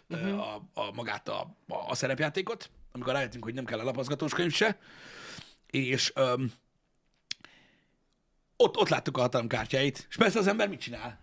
[0.10, 0.39] uh-huh.
[0.39, 4.54] a, a, magát a, a, a szerepjátékot, amikor rájöttünk, hogy nem kell a lapozgatós könyv
[4.54, 4.78] se.
[5.67, 6.52] És öm,
[8.62, 11.19] ott, ott láttuk a hatalomkártyáit, és persze az ember mit csinál?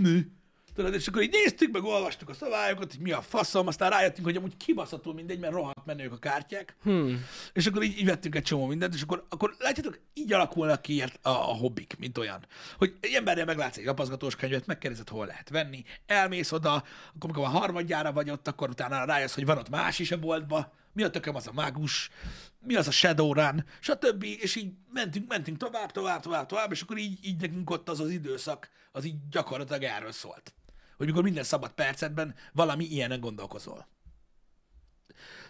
[0.00, 0.26] Mi?
[0.74, 4.26] Tudod, és akkor így néztük, meg olvastuk a szabályokat, hogy mi a faszom, aztán rájöttünk,
[4.26, 6.76] hogy amúgy kibaszható mindegy, mert rohadt menők a kártyák.
[6.82, 7.24] Hmm.
[7.52, 11.02] És akkor így, így vettünk egy csomó mindent, és akkor, akkor látjátok, így alakulnak ki
[11.02, 12.46] a, a, hobbik, mint olyan.
[12.78, 16.84] Hogy egy embernél meglátsz egy lapozgatós könyvet, megkérdezed, hol lehet venni, elmész oda, akkor
[17.22, 20.72] amikor a harmadjára vagy ott, akkor utána rájössz, hogy van ott más is a boltba,
[20.92, 22.10] mi a tököm az a mágus,
[22.58, 24.22] mi az a Shadowrun, stb.
[24.22, 28.00] És így mentünk, mentünk tovább, tovább, tovább, tovább, és akkor így, így nekünk ott az
[28.00, 30.54] az időszak, az így gyakorlatilag erről szólt.
[30.96, 33.86] Hogy mikor minden szabad percetben valami ilyenen gondolkozol.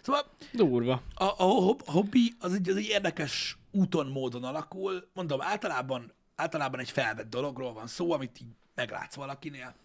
[0.01, 1.01] Szóval Durva.
[1.13, 5.09] a, a hob- hobbi az egy, az egy érdekes úton, módon alakul.
[5.13, 9.75] Mondom, általában, általában egy felvett dologról van szó, amit így meglátsz valakinél.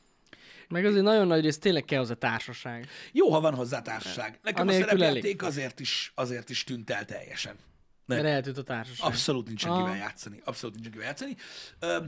[0.69, 2.89] Meg azért nagyon nagy rész tényleg kell a társaság.
[3.13, 4.39] Jó, ha van hozzá társaság.
[4.43, 7.57] Nekem a, a Anélkül szerepjáték azért is, azért is tűnt el teljesen.
[8.05, 8.19] Nem.
[8.19, 9.07] Mert eltűnt a társaság.
[9.07, 9.83] Abszolút nincsen Aha.
[9.83, 10.41] kivel játszani.
[10.45, 11.37] Abszolút nincsen kivel játszani.
[11.79, 12.05] Ö,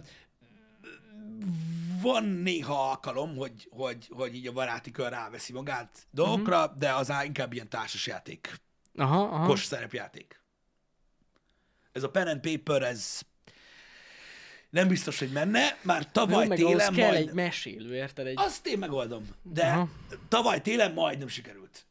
[2.01, 6.79] van néha alkalom, hogy, hogy, hogy így a baráti kör ráveszi magát dolgokra, uh-huh.
[6.79, 8.61] de az inkább ilyen társasjáték.
[8.97, 9.47] Aha, aha.
[9.47, 10.41] kos szerepjáték.
[11.93, 13.21] Ez a pen and paper, ez
[14.71, 17.29] nem biztos, hogy menne, már Jó, tavaly meg ahhoz télen kell majd...
[17.29, 18.27] egy mesélő, érted?
[18.27, 18.35] Egy...
[18.37, 19.89] Azt én megoldom, de Aha.
[20.29, 21.87] tavaly télen majdnem sikerült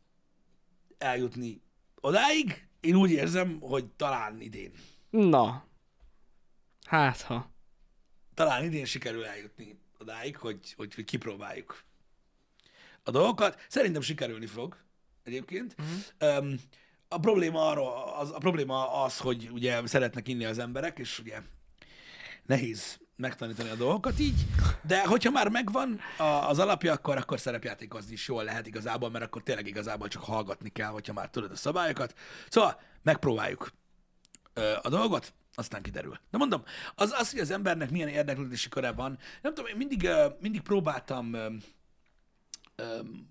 [0.98, 1.62] eljutni
[2.02, 2.68] odáig.
[2.80, 4.72] Én úgy érzem, hogy talán idén.
[5.10, 5.68] Na.
[6.86, 7.52] Hát ha.
[8.34, 11.84] Talán idén sikerül eljutni odáig, hogy, hogy, hogy kipróbáljuk
[13.04, 13.66] a dolgokat.
[13.68, 14.78] Szerintem sikerülni fog
[15.24, 15.76] egyébként.
[16.20, 16.44] Uh-huh.
[16.44, 16.60] Um,
[17.08, 21.42] a probléma, arra, az, a probléma az, hogy ugye szeretnek inni az emberek, és ugye
[22.48, 24.46] nehéz megtanítani a dolgokat így,
[24.82, 29.26] de hogyha már megvan a, az alapja, akkor, akkor szerepjátékozni is jól lehet igazából, mert
[29.26, 32.14] akkor tényleg igazából csak hallgatni kell, hogyha már tudod a szabályokat.
[32.50, 33.72] Szóval megpróbáljuk
[34.82, 36.20] a dolgot, aztán kiderül.
[36.32, 36.64] De mondom,
[36.96, 41.36] az, az, hogy az embernek milyen érdeklődési köre van, nem tudom, én mindig, mindig próbáltam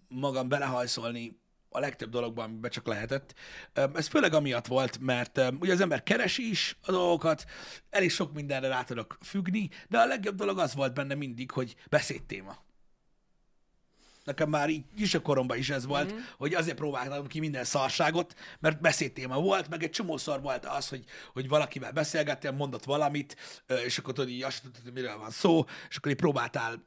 [0.09, 1.41] magam belehajszolni
[1.77, 3.35] a legtöbb dologban, amiben csak lehetett.
[3.95, 7.45] Ez főleg amiatt volt, mert ugye az ember keresi is a dolgokat,
[7.91, 11.75] elég sok mindenre rá tudok függni, de a legjobb dolog az volt benne mindig, hogy
[11.89, 12.65] beszédtéma.
[14.25, 16.19] Nekem már így is a koromban is ez volt, mm.
[16.37, 21.05] hogy azért próbáltam ki minden szarságot, mert beszédtéma volt, meg egy csomószor volt az, hogy,
[21.33, 23.37] hogy valakivel beszélgettél, mondott valamit,
[23.85, 26.85] és akkor tudod, így azt tudod, hogy miről van szó, és akkor így próbáltál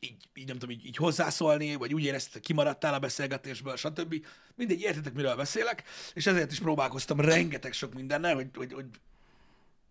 [0.00, 4.26] így, így nem tudom, így, így hozzászólni, vagy úgy érezted, hogy kimaradtál a beszélgetésből, stb.
[4.54, 5.82] Mindegy, értitek, miről beszélek,
[6.14, 8.86] és ezért is próbálkoztam rengeteg sok mindennel, hogy, hogy, hogy,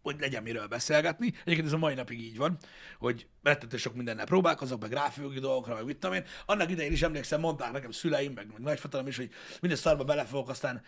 [0.01, 1.25] hogy legyen miről beszélgetni.
[1.25, 2.57] Egyébként ez a mai napig így van,
[2.99, 6.25] hogy rettentő sok mindennel próbálkozok, meg ráfőgi dolgokra, meg mit tudom én.
[6.45, 9.29] Annak idején is emlékszem, mondták nekem szüleim, meg, meg nagyfatalom is, hogy
[9.61, 10.83] minden szarba belefogok, aztán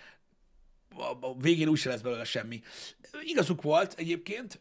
[0.96, 2.62] a, a végén úgyse lesz belőle semmi.
[3.22, 4.60] Igazuk volt egyébként,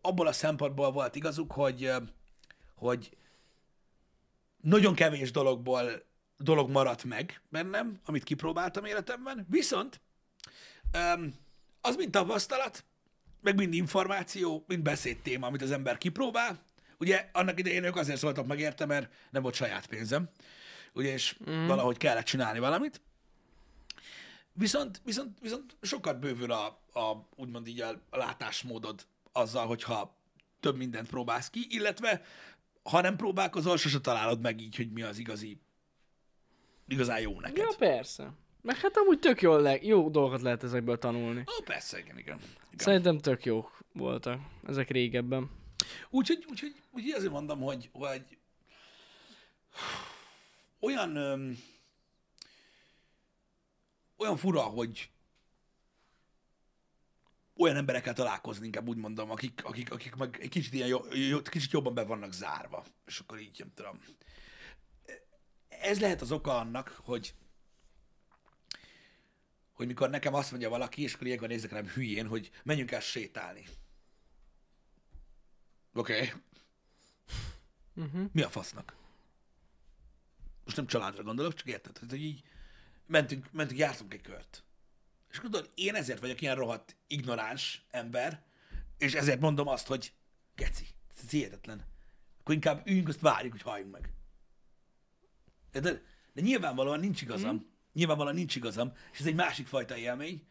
[0.00, 1.92] abból a szempontból volt igazuk, hogy,
[2.74, 3.16] hogy
[4.62, 10.00] nagyon kevés dologból dolog maradt meg bennem, amit kipróbáltam életemben, viszont
[10.92, 11.34] öm,
[11.80, 12.84] az mind tapasztalat,
[13.40, 16.62] meg mind információ, mind beszédtéma, amit az ember kipróbál.
[16.98, 20.28] Ugye annak idején ők azért szóltak meg érte, mert nem volt saját pénzem,
[20.92, 21.66] ugye, és mm.
[21.66, 23.00] valahogy kellett csinálni valamit.
[24.52, 30.16] Viszont, viszont, viszont sokat bővül a, a úgymond így a, a látásmódod azzal, hogyha
[30.60, 32.22] több mindent próbálsz ki, illetve
[32.82, 35.60] ha nem próbálkozol, sose találod meg így, hogy mi az igazi,
[36.88, 37.56] igazán jó neked.
[37.56, 38.32] Ja, persze.
[38.62, 41.40] Meg hát amúgy tök jól le- jó dolgokat lehet ezekből tanulni.
[41.40, 42.38] Ó, persze, igen, igen.
[42.38, 42.58] igen.
[42.76, 45.50] Szerintem tök jók voltak ezek régebben.
[46.10, 48.38] Úgyhogy, úgyhogy, úgyhogy azért mondom, hogy, hogy
[50.80, 51.58] olyan öm,
[54.16, 55.10] olyan fura, hogy
[57.56, 61.42] olyan emberekkel találkozni, inkább úgy mondom, akik, akik, akik meg egy kicsit, ilyen jó, jó,
[61.42, 62.84] kicsit jobban be vannak zárva.
[63.06, 64.00] És akkor így, nem tudom.
[65.68, 67.34] Ez lehet az oka annak, hogy
[69.72, 73.00] hogy mikor nekem azt mondja valaki, és akkor ilyenkor nézek rám hülyén, hogy menjünk el
[73.00, 73.64] sétálni.
[75.92, 76.14] Oké.
[76.14, 76.32] Okay.
[77.94, 78.28] Uh-huh.
[78.32, 78.96] Mi a fasznak?
[80.64, 82.42] Most nem családra gondolok, csak érted, hogy így
[83.06, 84.64] mentünk, mentünk, jártunk egy kört.
[85.32, 88.42] És tudod, én ezért vagyok ilyen rohadt ignoráns ember,
[88.98, 90.12] és ezért mondom azt, hogy
[90.54, 90.86] geci,
[91.22, 91.84] ez hihetetlen.
[92.40, 94.12] Akkor inkább üljünk, azt várjuk, hogy halljunk meg.
[95.70, 97.54] De, de, de nyilvánvalóan nincs igazam.
[97.54, 97.70] Mm.
[97.92, 100.46] Nyilvánvalóan nincs igazam, és ez egy másik fajta élmény.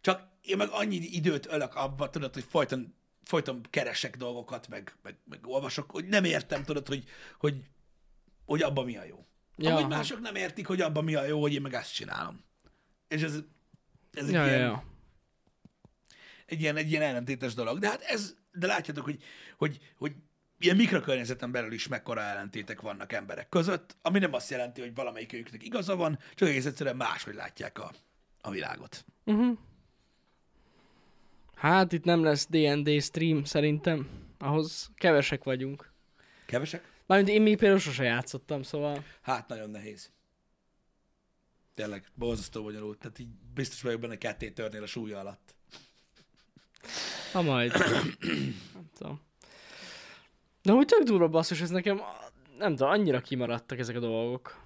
[0.00, 5.16] Csak én meg annyi időt ölök abba, tudod, hogy folyton, folyton keresek dolgokat, meg, meg,
[5.24, 7.04] meg olvasok, hogy nem értem, tudod, hogy,
[7.38, 7.64] hogy,
[8.44, 9.26] hogy abban mi a jó.
[9.56, 9.70] Ja.
[9.70, 9.96] Amúgy aha.
[9.96, 12.44] mások nem értik, hogy abban mi a jó, hogy én meg ezt csinálom.
[13.08, 13.38] És ez,
[14.12, 14.84] ez egy, Ja, ja, ilyen, ja.
[16.46, 17.78] egy, ilyen, egy ilyen ellentétes dolog.
[17.78, 19.22] De hát ez, de látjátok, hogy,
[19.56, 20.12] hogy, hogy
[20.58, 25.64] ilyen mikrokörnyezeten belül is mekkora ellentétek vannak emberek között, ami nem azt jelenti, hogy valamelyikőjüknek
[25.64, 27.92] igaza van, csak egész egyszerűen máshogy látják a,
[28.40, 29.04] a világot.
[31.54, 34.08] Hát itt nem lesz D&D stream szerintem.
[34.38, 35.92] Ahhoz kevesek vagyunk.
[36.46, 36.88] Kevesek?
[37.06, 39.04] Mármint én még például sose játszottam, szóval...
[39.22, 40.10] Hát nagyon nehéz.
[41.74, 42.98] Tényleg, borzasztó bonyolult.
[42.98, 45.54] Tehát így biztos vagyok benne ketté törnél a súlya alatt.
[47.32, 47.72] Ha majd.
[48.74, 49.20] nem tudom.
[50.62, 52.00] De úgy tök durva basszus, ez nekem,
[52.58, 54.64] nem tudom, annyira kimaradtak ezek a dolgok.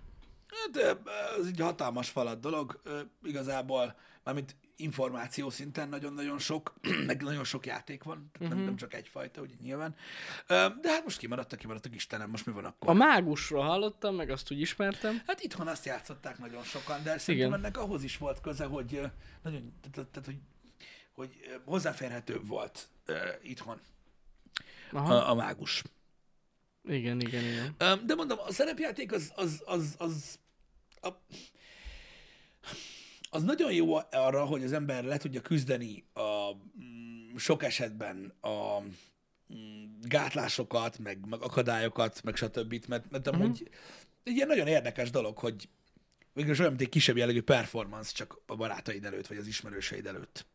[0.49, 0.99] Hát
[1.39, 2.81] ez egy hatalmas falat dolog.
[3.23, 6.75] Igazából, mármint információ szinten nagyon-nagyon sok,
[7.07, 8.57] meg nagyon sok játék van, tehát Mhm.
[8.57, 9.97] nem, nem csak egyfajta, ugye nyilván.
[10.81, 12.91] De hát most kimaradtak, kimaradtak, Istenem, most mi van akkor?
[12.91, 15.23] A mágusról hallottam, meg azt úgy ismertem.
[15.27, 17.65] Hát itthon azt játszották nagyon sokan, de szerintem Igen.
[17.65, 19.01] ennek ahhoz is volt köze, hogy
[19.43, 20.39] nagyon, tehát, hogy,
[21.13, 23.81] hogy ö, hozzáférhetőbb volt uh, itthon
[24.93, 25.15] Aha.
[25.15, 25.83] a, a mágus.
[26.89, 27.75] Igen, igen, igen.
[28.07, 30.39] De mondom, a szerepjáték az, az, az, az,
[31.01, 31.09] a,
[33.35, 38.81] az nagyon jó arra, hogy az ember le tudja küzdeni a mm, sok esetben a
[39.55, 42.85] mm, gátlásokat, meg, meg akadályokat, meg stb.
[42.89, 43.71] Mert, mert amúgy
[44.23, 45.69] egy ilyen nagyon érdekes dolog, hogy
[46.33, 50.47] végül olyan, mint egy kisebb jellegű performance csak a barátaid előtt, vagy az ismerőseid előtt.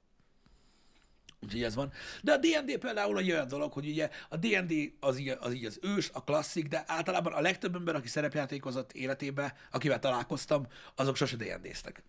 [1.41, 1.91] Úgyhogy ez van.
[2.21, 5.65] De a D&D például egy olyan dolog, hogy ugye a D&D az így, az így
[5.65, 11.15] az ős, a klasszik, de általában a legtöbb ember, aki szerepjátékozott életébe, akivel találkoztam, azok
[11.15, 12.03] sose D&D-ztek.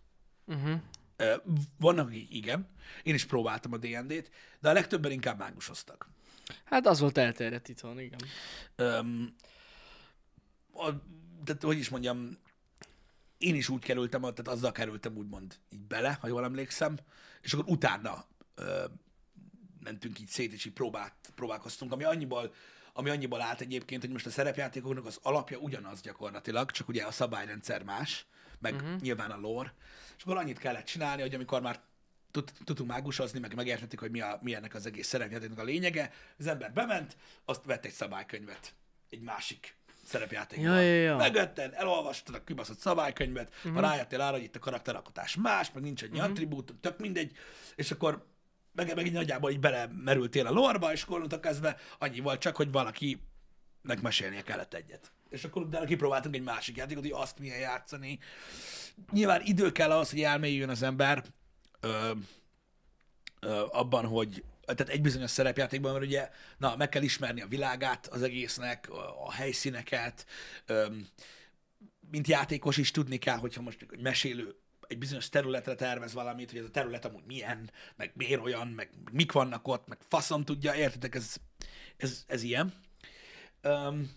[0.46, 0.80] Uh-huh.
[1.78, 2.68] Vannak, akik igen,
[3.02, 6.08] én is próbáltam a D&D-t, de a legtöbben inkább mágusoztak.
[6.64, 8.20] Hát az volt elterjedt itthon, igen.
[8.76, 9.34] Öm,
[10.72, 10.90] a,
[11.44, 12.38] tehát, hogy is mondjam,
[13.38, 16.98] én is úgy kerültem, tehát azzal kerültem úgymond így bele, ha jól emlékszem,
[17.42, 18.24] és akkor utána
[18.54, 18.84] ö,
[19.80, 22.54] mentünk így szét, és így próbált, próbálkoztunk, ami annyiból,
[22.92, 27.10] ami annyiból állt egyébként, hogy most a szerepjátékoknak az alapja ugyanaz gyakorlatilag, csak ugye a
[27.10, 28.26] szabályrendszer más,
[28.60, 29.00] meg uh-huh.
[29.00, 29.74] nyilván a lore,
[30.16, 31.80] és akkor annyit kellett csinálni, hogy amikor már
[32.30, 36.12] tud- tudtunk mágusozni, meg megértettük, hogy mi, a, mi ennek az egész szerepjátéknak a lényege,
[36.38, 38.74] az ember bement, azt vett egy szabálykönyvet,
[39.10, 40.74] egy másik szerepjátékban.
[40.74, 41.16] Ja, ja, ja.
[41.16, 43.74] Megvetted, elolvastad a kibaszott szabálykönyvet, uh-huh.
[43.74, 46.24] ha rájöttél arra, hogy itt a karakteralkotás más, meg nincs egy uh-huh.
[46.24, 47.36] attribútum, tök mindegy,
[47.74, 48.26] és akkor
[48.72, 52.70] meg, meg így nagyjából így belemerültél a lorba, és akkor kezdve annyi volt csak, hogy
[52.70, 55.12] valakinek mesélnie kellett egyet.
[55.30, 58.18] És akkor utána kipróbáltunk egy másik játékot, hogy azt milyen játszani.
[59.12, 61.24] Nyilván idő kell ahhoz, hogy elmélyüljön az ember
[61.80, 62.10] ö,
[63.40, 68.06] ö, abban, hogy tehát egy bizonyos szerepjátékban, mert ugye, na, meg kell ismerni a világát
[68.06, 70.26] az egésznek, a, a helyszíneket,
[70.66, 70.86] ö,
[72.10, 74.54] mint játékos is tudni kell, hogyha most egy mesélő
[74.90, 78.90] egy bizonyos területre tervez valamit, hogy ez a terület amúgy milyen, meg miért olyan, meg
[79.12, 81.36] mik vannak ott, meg faszom tudja, értitek, ez,
[81.96, 82.74] ez, ez ilyen.
[83.62, 84.10] Um,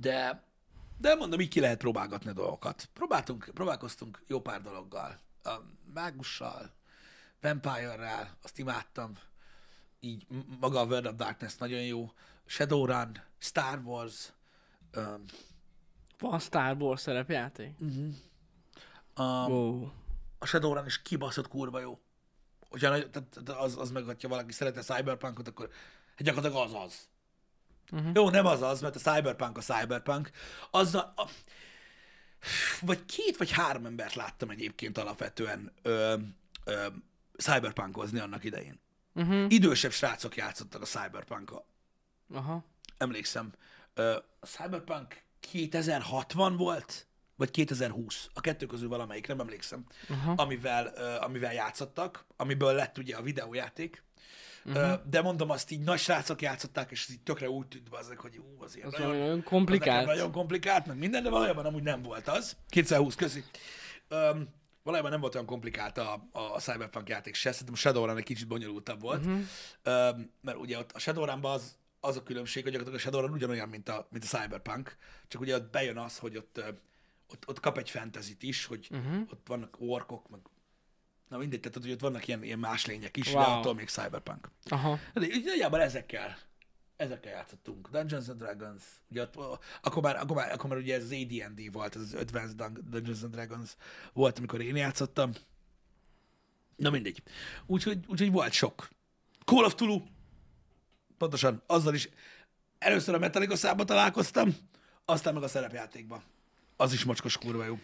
[0.00, 0.42] de,
[0.96, 2.88] de mondom, így ki lehet próbálgatni a dolgokat.
[2.92, 5.20] Próbáltunk, próbálkoztunk jó pár dologgal.
[5.44, 5.50] A
[5.94, 6.70] mágussal,
[7.40, 9.12] Vampire-rel, azt imádtam.
[10.00, 10.26] Így
[10.60, 12.12] maga a World of Darkness nagyon jó.
[12.46, 14.32] Shadowrun, Star Wars,
[14.96, 15.24] um,
[16.18, 17.76] Van Star Wars szerepjáték?
[17.80, 18.14] um,
[19.16, 19.90] Wow.
[20.38, 21.98] a Shadowrun is kibaszott kurva jó.
[22.68, 22.96] Hogyha
[23.46, 25.68] az, az meg, hogyha valaki szereti a Cyberpunkot, akkor
[26.16, 27.08] hát gyakorlatilag az az.
[27.90, 28.10] Uh-huh.
[28.14, 30.30] Jó, nem az az, mert a Cyberpunk a Cyberpunk.
[30.70, 31.28] Azzal, a,
[32.80, 36.14] vagy két vagy három embert láttam egyébként alapvetően ö,
[36.64, 36.86] ö,
[37.36, 38.80] Cyberpunkozni annak idején.
[39.14, 39.44] Uh-huh.
[39.48, 41.52] Idősebb srácok játszottak a cyberpunk
[42.34, 42.64] Aha.
[42.96, 43.52] Emlékszem.
[43.94, 48.28] Ö, a Cyberpunk 2060 volt, vagy 2020.
[48.34, 49.84] A kettő közül valamelyik, nem emlékszem.
[50.08, 50.32] Aha.
[50.36, 54.02] Amivel, ö, amivel játszottak, amiből lett ugye a videójáték.
[54.68, 55.00] Uh-huh.
[55.10, 58.62] De mondom, azt így nagy srácok játszották, és így tökre úgy tűnt bazdek, hogy ú,
[58.62, 60.06] az ilyen Az nagyon, nagyon, az komplikált.
[60.06, 62.56] nagyon komplikált, meg minden, de valójában amúgy nem volt az.
[62.68, 63.44] 2020 közi.
[64.10, 68.16] Um, valójában nem volt olyan komplikált a, a, a Cyberpunk játék se, szerintem a Shadowrun
[68.16, 69.40] egy kicsit bonyolultabb volt, uh-huh.
[69.84, 73.68] um, mert ugye ott a Shadowrunban az, az a különbség, hogy gyakorlatilag a Shadowrun ugyanolyan,
[73.68, 74.96] mint a, mint a Cyberpunk,
[75.28, 76.62] csak ugye ott bejön az, hogy ott,
[77.28, 79.20] ott, ott kap egy fantasy is, hogy uh-huh.
[79.30, 80.40] ott vannak orkok, meg
[81.28, 83.42] na mindegy, tehát hogy ott vannak ilyen, ilyen más lények is, Wow.
[83.42, 84.50] de attól még Cyberpunk.
[84.68, 84.98] Aha.
[85.14, 86.38] De így nagyjából ezekkel,
[86.96, 87.88] ezekkel játszottunk.
[87.90, 91.72] Dungeons and Dragons, ugye ott, akkor már, akkor már, akkor már ugye ez az AD&D
[91.72, 93.76] volt, ez az Advanced Dun- Dungeons and Dragons
[94.12, 95.32] volt, amikor én játszottam.
[96.76, 97.22] Na mindegy.
[97.66, 98.88] Úgyhogy, úgyhogy volt sok.
[99.44, 100.02] Call of Tulu,
[101.18, 102.08] pontosan, azzal is
[102.78, 104.56] először a Metallica számba találkoztam,
[105.04, 106.22] aztán meg a szerepjátékban.
[106.76, 107.78] Az is mocskos kurva jó.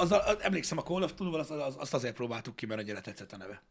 [0.00, 3.00] Azzal, az, emlékszem, a Call of Tulu-val azt, az, azt azért próbáltuk ki, mert annyira
[3.00, 3.62] tetszett a neve.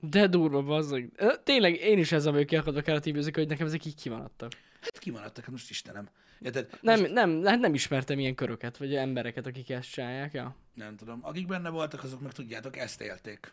[0.00, 1.10] De durva, bazzag.
[1.16, 4.52] Ö, Tényleg én is ezzel vagyok kiakadva kreatív hogy nekem ezek így kimaradtak.
[4.80, 6.08] Hát kimaradtak, hát most Istenem.
[6.40, 6.78] Érted?
[6.80, 10.56] Nem, nem, hát nem ismertem ilyen köröket, vagy embereket, akik ezt csinálják, ja.
[10.74, 11.18] Nem tudom.
[11.22, 13.52] Akik benne voltak, azok meg tudjátok, ezt élték.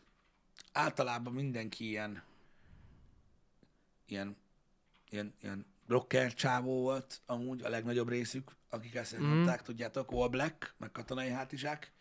[0.72, 2.24] Általában mindenki ilyen,
[4.06, 4.38] ilyen,
[5.10, 9.24] ilyen, ilyen rocker csávó volt, amúgy a legnagyobb részük, akik ezt mm.
[9.24, 11.92] mondták, tudjátok, All Black, meg katonai hátizsák,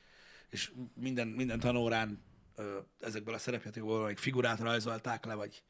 [0.51, 2.23] és minden, minden tanórán
[2.57, 5.63] ö, ezekből a szerepjátékból valamelyik figurát rajzolták le, vagy,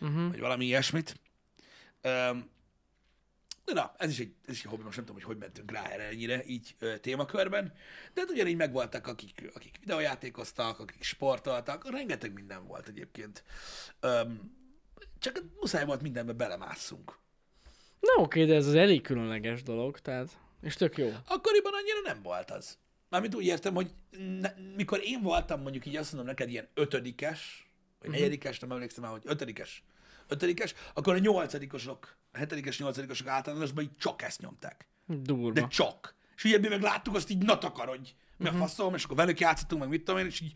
[0.00, 0.28] uh-huh.
[0.28, 1.20] vagy valami ilyesmit.
[2.00, 2.30] Ö,
[3.64, 5.70] de na, ez is, egy, ez is egy hobbi, most nem tudom, hogy hogy mentünk
[5.70, 7.72] rá erre ennyire így ö, témakörben,
[8.14, 13.44] de hát ugyanígy megvoltak, akik, akik videójátékoztak, akik sportoltak, rengeteg minden volt egyébként.
[14.00, 14.54] Öm,
[15.18, 17.18] csak muszáj volt mindenbe belemásszunk.
[18.00, 21.12] Na oké, de ez az elég különleges dolog, tehát, és tök jó.
[21.26, 22.78] Akkoriban annyira nem volt az.
[23.08, 23.90] Mármint úgy értem, hogy
[24.40, 27.66] ne, mikor én voltam mondjuk így azt mondom neked ilyen ötödikes,
[27.98, 28.18] vagy Mhm.
[28.18, 29.84] negyedikes, nem emlékszem már, hogy ötödikes,
[30.28, 34.86] ötödikes, akkor a nyolcadikosok, a hetedikes, nyolcadikosok általánosban így csak ezt nyomták.
[35.06, 35.60] Durva.
[35.60, 36.14] De csak.
[36.36, 38.54] És ugye mi meg láttuk azt így, na takarodj, mi Mhm.
[38.54, 40.52] a faszom, és akkor velük játszottunk, meg mit tudom én, és így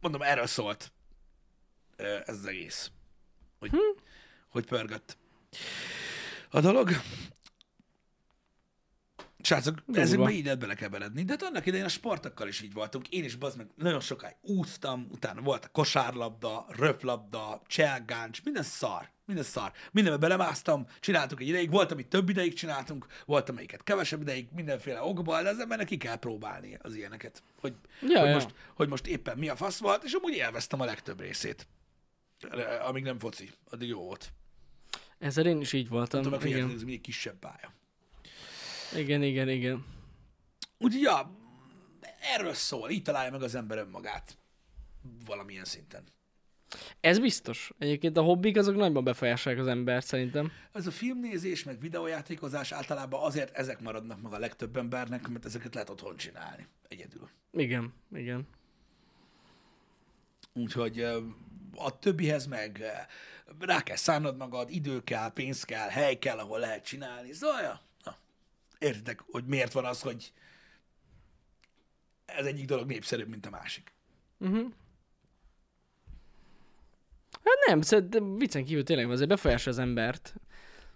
[0.00, 0.92] mondom, erről szólt
[1.96, 2.90] ez az egész.
[3.58, 3.76] Hogy, Hm.
[4.48, 5.16] hogy pörgött.
[6.50, 6.90] A dolog.
[9.44, 11.22] Srácok, ezekbe így lehet belekeveredni.
[11.22, 13.08] De hát annak idején a sportokkal is így voltunk.
[13.08, 19.12] Én is bazd meg nagyon sokáig úsztam, utána volt a kosárlabda, röplabda, cselgáncs, minden szar.
[19.26, 19.72] Minden szar.
[19.92, 25.02] Mindenbe belemásztam, csináltuk egy ideig, volt, amit több ideig csináltunk, volt, amelyiket kevesebb ideig, mindenféle
[25.02, 27.42] okból, de az embernek ki kell próbálni az ilyeneket.
[27.60, 28.34] Hogy, Ja, hogy, ja.
[28.34, 31.66] most, hogy most éppen mi a fasz volt, és amúgy élveztem a legtöbb részét.
[32.86, 34.32] Amíg nem foci, addig jó volt.
[35.18, 36.22] Ezzel én is így voltam.
[36.22, 37.72] Tudom, ez mindig kisebb pálya.
[38.94, 39.84] Igen, igen, igen.
[40.78, 41.30] Úgyhogy, ja,
[42.34, 44.38] erről szól, így találja meg az ember önmagát.
[45.26, 46.04] Valamilyen szinten.
[47.00, 47.72] Ez biztos.
[47.78, 50.52] Egyébként a hobbik azok nagyban befolyásolják az embert szerintem.
[50.72, 55.74] Ez a filmnézés, meg videójátékozás általában azért ezek maradnak meg a legtöbb embernek, mert ezeket
[55.74, 56.66] lehet otthon csinálni.
[56.88, 57.28] Egyedül.
[57.52, 58.48] Igen, igen.
[60.52, 61.00] Úgyhogy
[61.76, 62.84] a többihez meg
[63.58, 67.28] rá kell szánnod magad, idő kell, pénz kell, hely kell, ahol lehet csinálni.
[67.40, 67.80] Ja, na,
[68.84, 70.32] értitek, hogy miért van az, hogy
[72.24, 73.92] ez egyik dolog népszerűbb, mint a másik.
[74.38, 74.70] Uh-huh.
[77.32, 80.34] Hát nem, szerintem viccen kívül tényleg azért befolyásol az embert,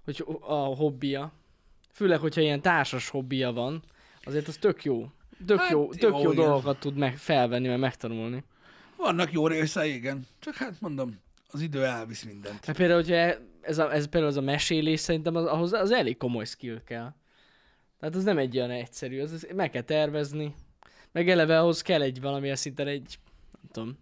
[0.04, 1.32] hogy a hobbija.
[1.92, 3.82] Főleg, hogyha ilyen társas hobbija van,
[4.24, 5.10] azért az tök jó.
[5.46, 8.44] Tök Hát jó, tök jó, jó dolgokat tud meg felvenni, meg megtanulni.
[8.96, 10.26] Vannak jó részei, igen.
[10.38, 11.20] Csak hát mondom,
[11.50, 12.66] az idő elvisz mindent.
[12.66, 16.16] Mert például, hogyha ez, a, ez például az a mesélés, szerintem az, ahhoz az elég
[16.16, 17.14] komoly skill kell.
[17.98, 20.54] Tehát az nem egy olyan egyszerű, az, az meg kell tervezni.
[21.12, 23.18] Meg eleve ahhoz kell egy valamilyen szinten egy,
[23.52, 23.98] nem tudom,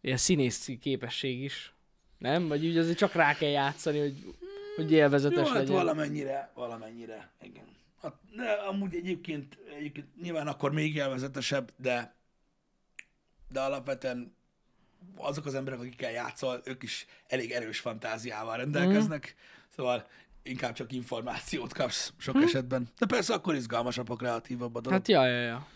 [0.00, 1.74] ilyen színészi képesség is.
[2.18, 2.48] Nem?
[2.48, 4.34] Vagy úgy azért csak rá kell játszani, hogy,
[4.76, 5.74] hogy élvezetes Jó, hát legyen.
[5.74, 7.76] valamennyire, valamennyire, igen.
[8.02, 12.14] Hát, de amúgy egyébként, egyébként nyilván akkor még élvezetesebb, de,
[13.48, 14.36] de alapvetően
[15.16, 19.34] azok az emberek, akikkel játszol, ők is elég erős fantáziával rendelkeznek,
[19.68, 20.06] szóval
[20.48, 22.88] inkább csak információt kapsz sok esetben.
[22.98, 24.98] De persze akkor izgalmasabb, a kreatívabb a dolog.
[24.98, 25.66] Hát ja, ja, ja.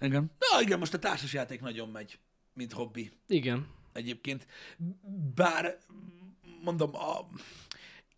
[0.00, 0.30] igen.
[0.38, 2.18] Na igen, most a társasjáték nagyon megy,
[2.54, 3.10] mint hobbi.
[3.26, 3.66] Igen.
[3.92, 4.46] egyébként.
[5.34, 5.78] Bár,
[6.62, 7.28] mondom, a...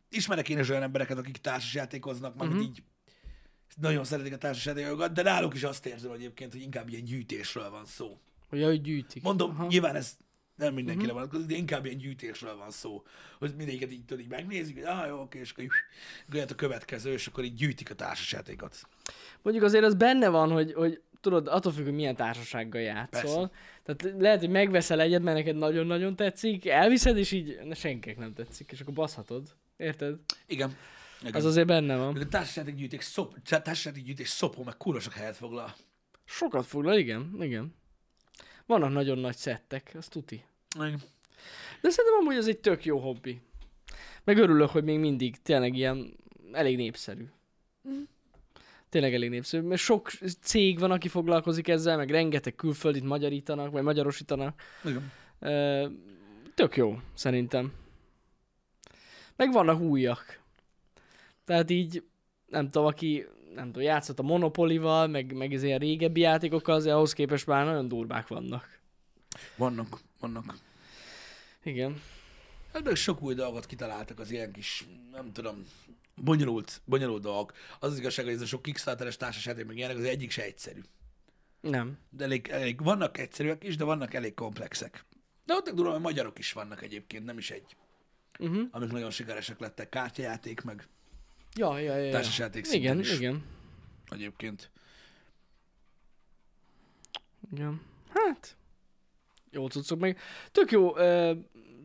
[0.09, 2.63] ismerek én is olyan embereket, akik társasjátékoznak, meg uh-huh.
[2.63, 2.83] így
[3.81, 7.85] nagyon szeretik a társasjátékokat, de náluk is azt érzem egyébként, hogy inkább ilyen gyűjtésről van
[7.85, 8.19] szó.
[8.49, 9.23] Hogy ahogy gyűjtik.
[9.23, 9.67] Mondom, Aha.
[9.67, 10.17] nyilván ez
[10.63, 11.19] nem mindenkire uh-huh.
[11.19, 13.03] vonatkozik, de inkább ilyen gyűjtésről van szó.
[13.39, 15.71] Hogy mindegyiket így, tudod, így megnézik, hogy ah, jó, oké, és akkor így,
[16.51, 18.81] a következő, és akkor így gyűjtik a társasjátékot.
[19.43, 23.51] Mondjuk azért az benne van, hogy, hogy tudod, attól függ, hogy milyen társasággal játszol.
[23.83, 28.35] Tehát lehet, hogy megveszel egyet, mert neked nagyon-nagyon tetszik, elviszed, és így na, senkinek nem
[28.35, 29.57] tetszik, és akkor baszhatod.
[29.77, 30.19] Érted?
[30.47, 30.77] Igen.
[31.21, 31.35] Igen.
[31.35, 32.17] Az azért benne van.
[32.17, 35.75] a társasjáték gyűjtés, szop, társasjáték gyűjtés szopó, meg kurva sok helyet foglal.
[36.25, 37.75] Sokat foglal, igen, igen.
[38.67, 40.45] Vannak nagyon nagy szettek, az tuti.
[41.81, 43.41] De szerintem amúgy ez egy tök jó hobbi.
[44.25, 46.17] Meg örülök, hogy még mindig tényleg ilyen
[46.53, 47.25] elég népszerű.
[48.89, 53.83] Tényleg elég népszerű, mert sok cég van, aki foglalkozik ezzel, meg rengeteg külföldit magyarítanak, vagy
[53.83, 54.63] magyarosítanak.
[54.85, 55.13] Igen.
[55.39, 55.87] Ö,
[56.55, 57.73] Tök jó, szerintem.
[59.37, 60.41] Meg vannak újak.
[61.45, 62.05] Tehát így,
[62.47, 66.95] nem tudom, aki nem tudom, játszott a Monopolival, meg, meg ez ilyen régebbi játékokkal, azért
[66.95, 68.81] ahhoz képest már nagyon durvák vannak.
[69.57, 70.57] Vannak, vannak.
[71.63, 72.03] Igen.
[72.73, 75.67] Hát meg sok új dolgot kitaláltak az ilyen kis, nem tudom,
[76.15, 77.53] bonyolult, bonyolult dolgok.
[77.81, 80.81] Az az igazság, hogy ez a sok Kickstarteres társasjáték, meg ilyenek, az egyik se egyszerű.
[81.61, 81.99] Nem.
[82.11, 85.05] De elég, elég, vannak egyszerűek is, de vannak elég komplexek.
[85.45, 87.77] De ott durva, hogy magyarok is vannak egyébként, nem is egy.
[88.39, 88.69] Uh-huh.
[88.71, 90.89] Amik nagyon sikeresek lettek, kártyajáték, meg
[91.55, 92.05] Ja, ja, ja.
[92.05, 92.13] ja.
[92.13, 93.45] társasjáték Igen, is igen.
[94.09, 94.71] egyébként.
[97.53, 97.81] Igen.
[98.09, 98.57] Hát,
[99.53, 100.19] jó cuccok meg.
[100.53, 101.33] Tök jó ö,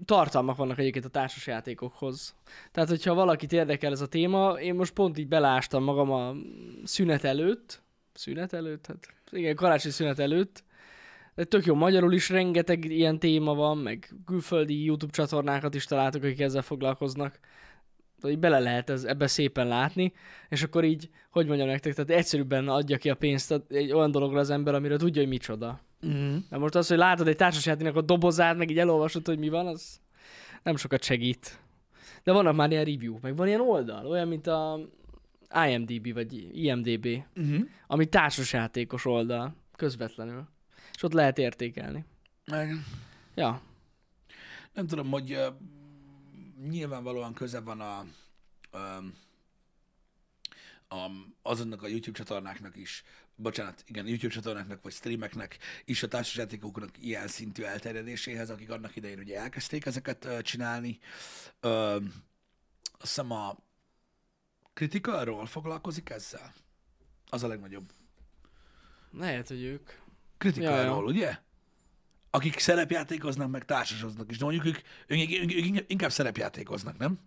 [0.06, 2.36] tartalmak vannak egyébként a társasjátékokhoz.
[2.72, 6.36] Tehát, hogyha valakit érdekel ez a téma, én most pont így belástam magam a
[6.84, 7.82] szünet előtt.
[8.14, 8.86] Szünet előtt?
[8.86, 10.64] Hát igen, karácsonyi szünet előtt.
[11.36, 16.24] De tök jó, magyarul is rengeteg ilyen téma van, meg külföldi YouTube csatornákat is találtok,
[16.24, 17.40] akik ezzel foglalkoznak.
[18.22, 20.14] Tehát így bele lehet ez, ebbe szépen látni,
[20.50, 24.40] és akkor így, hogy mondjam nektek, tehát egyszerűbben adja ki a pénzt egy olyan dologra
[24.40, 25.80] az ember, amiről tudja, hogy micsoda.
[26.06, 26.38] Mm.
[26.50, 29.68] Na most az, hogy látod egy társasjátéknak a dobozát, meg így elolvasod, hogy mi van,
[29.68, 30.00] az
[30.64, 31.60] nem sokat segít.
[32.24, 34.80] De vannak már ilyen review, meg van ilyen oldal, olyan, mint a
[35.68, 37.08] IMDB, vagy IMDB,
[37.40, 37.62] Mm-hmm.
[37.88, 40.48] ami társasjátékos oldal, közvetlenül.
[40.94, 42.06] És ott lehet értékelni.
[42.46, 42.74] Meg
[43.36, 43.62] Ja.
[44.74, 45.46] nem tudom, hogy uh,
[46.70, 48.06] nyilvánvalóan köze van a,
[48.74, 49.14] um,
[50.88, 51.10] a,
[51.42, 53.04] azonnak a YouTube csatornáknak is,
[53.38, 59.20] bocsánat, igen, YouTube csatornáknak vagy streameknek is a társasjátékoknak ilyen szintű elterjedéséhez, akik annak idején
[59.20, 61.00] ugye elkezdték ezeket uh, csinálni.
[61.62, 62.04] Uh,
[63.00, 63.58] azt hiszem a
[64.74, 66.54] Criticalról foglalkozik ezzel.
[67.30, 67.92] Az a legnagyobb.
[69.12, 69.92] Lehet, hogy ők.
[70.56, 70.98] Ja.
[70.98, 71.38] ugye?
[72.30, 74.38] Akik szerepjátékoznak, meg társasoznak is.
[74.38, 77.20] De mondjuk ők, ők, ők, ők inkább szerepjátékoznak, nem?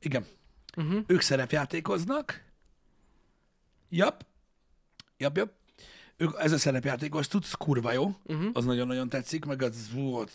[0.00, 0.26] Igen.
[0.76, 1.04] Uh-huh.
[1.06, 2.44] Ők szerepjátékoznak.
[3.94, 4.26] Jap.
[5.16, 5.52] Jap, jap.
[6.16, 8.16] Ők, ez a szerepjátékos tudsz, kurva jó.
[8.24, 8.50] Uh-huh.
[8.52, 10.32] Az nagyon-nagyon tetszik, meg az volt,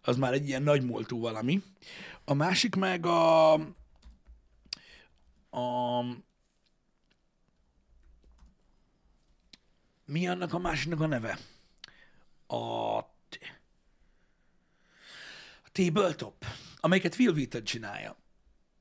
[0.00, 1.62] az már egy ilyen nagy múltú valami.
[2.24, 3.52] A másik meg a,
[5.50, 6.02] a
[10.04, 11.38] mi annak a másiknak a neve?
[12.46, 13.10] A, a
[15.72, 16.44] Tabletop,
[16.76, 18.16] amelyiket Will Wheaton csinálja.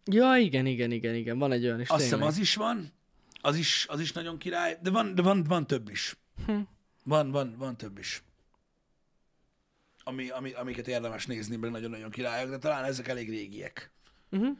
[0.05, 1.37] Ja, igen, igen, igen, igen.
[1.37, 1.89] Van egy olyan is.
[1.89, 2.91] Azt hiszem az is van,
[3.41, 6.17] az is, az is nagyon király, de van, de van, van több is.
[6.45, 6.59] Hm.
[7.03, 8.23] Van, van, van több is.
[10.03, 13.91] Ami, ami, amiket érdemes nézni, mert nagyon-nagyon királyok, de talán ezek elég régiek.
[14.31, 14.57] Uh-huh.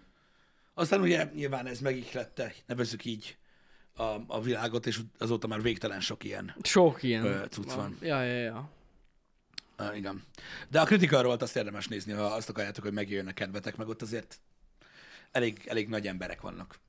[0.74, 3.38] Aztán ugye nyilván ez megihlette, nevezzük így,
[3.98, 6.56] a, a világot, és azóta már végtelen sok ilyen.
[6.62, 7.26] Sok ilyen.
[7.26, 7.98] Ö, cucc van.
[8.02, 8.70] Ja, ja, ja.
[9.80, 10.24] Uh, igen.
[10.70, 14.02] De a Role-t azt érdemes nézni, ha azt akarjátok, hogy megjöjjön a kedvetek, meg ott
[14.02, 14.40] azért
[15.32, 16.80] elég, elég nagy emberek vannak.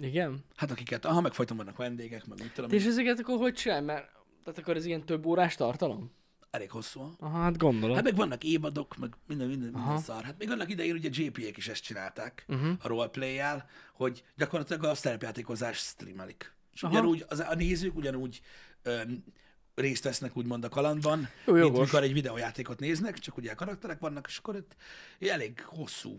[0.00, 0.44] Igen?
[0.56, 3.84] Hát akiket, aha, meg folyton vannak vendégek, meg mit tudom, És ezeket akkor hogy csinálj?
[3.84, 4.10] Mert
[4.44, 6.16] tehát akkor ez ilyen több órás tartalom?
[6.50, 7.14] elég hosszú.
[7.18, 7.94] Aha, hát gondolom.
[7.94, 9.98] Hát meg vannak évadok, meg minden, minden, minden Aha.
[9.98, 10.22] szar.
[10.22, 12.70] Hát még annak idején ugye JP-ek is ezt csinálták Uh-huh.
[12.82, 16.52] a roleplay-jel, hogy gyakorlatilag a szerepjátékozás streamelik.
[16.72, 16.92] És Aha.
[16.92, 18.40] ugyanúgy az, a nézők ugyanúgy
[18.82, 19.00] ö,
[19.74, 21.84] részt vesznek úgymond a kalandban, Jó, mint jogos.
[21.86, 24.76] mikor egy videójátékot néznek, csak ugye a karakterek vannak, és akkor itt
[25.30, 26.14] elég hosszú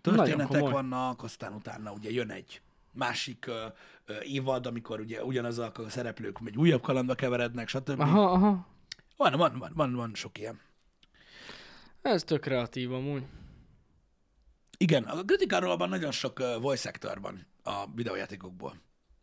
[0.00, 2.60] történetek vannak, aztán utána ugye jön egy
[2.92, 3.66] másik ö,
[4.22, 8.00] évad, amikor ugye ugyanazok a szereplők egy újabb kalandba keverednek, stb.
[8.00, 8.66] Aha, aha.
[9.16, 10.60] Van, van, van, van, van sok ilyen.
[12.02, 13.24] Ez tök kreatív amúgy.
[14.78, 18.80] Igen, a Critical Role-ban nagyon sok uh, voice actor van a videójátékokból.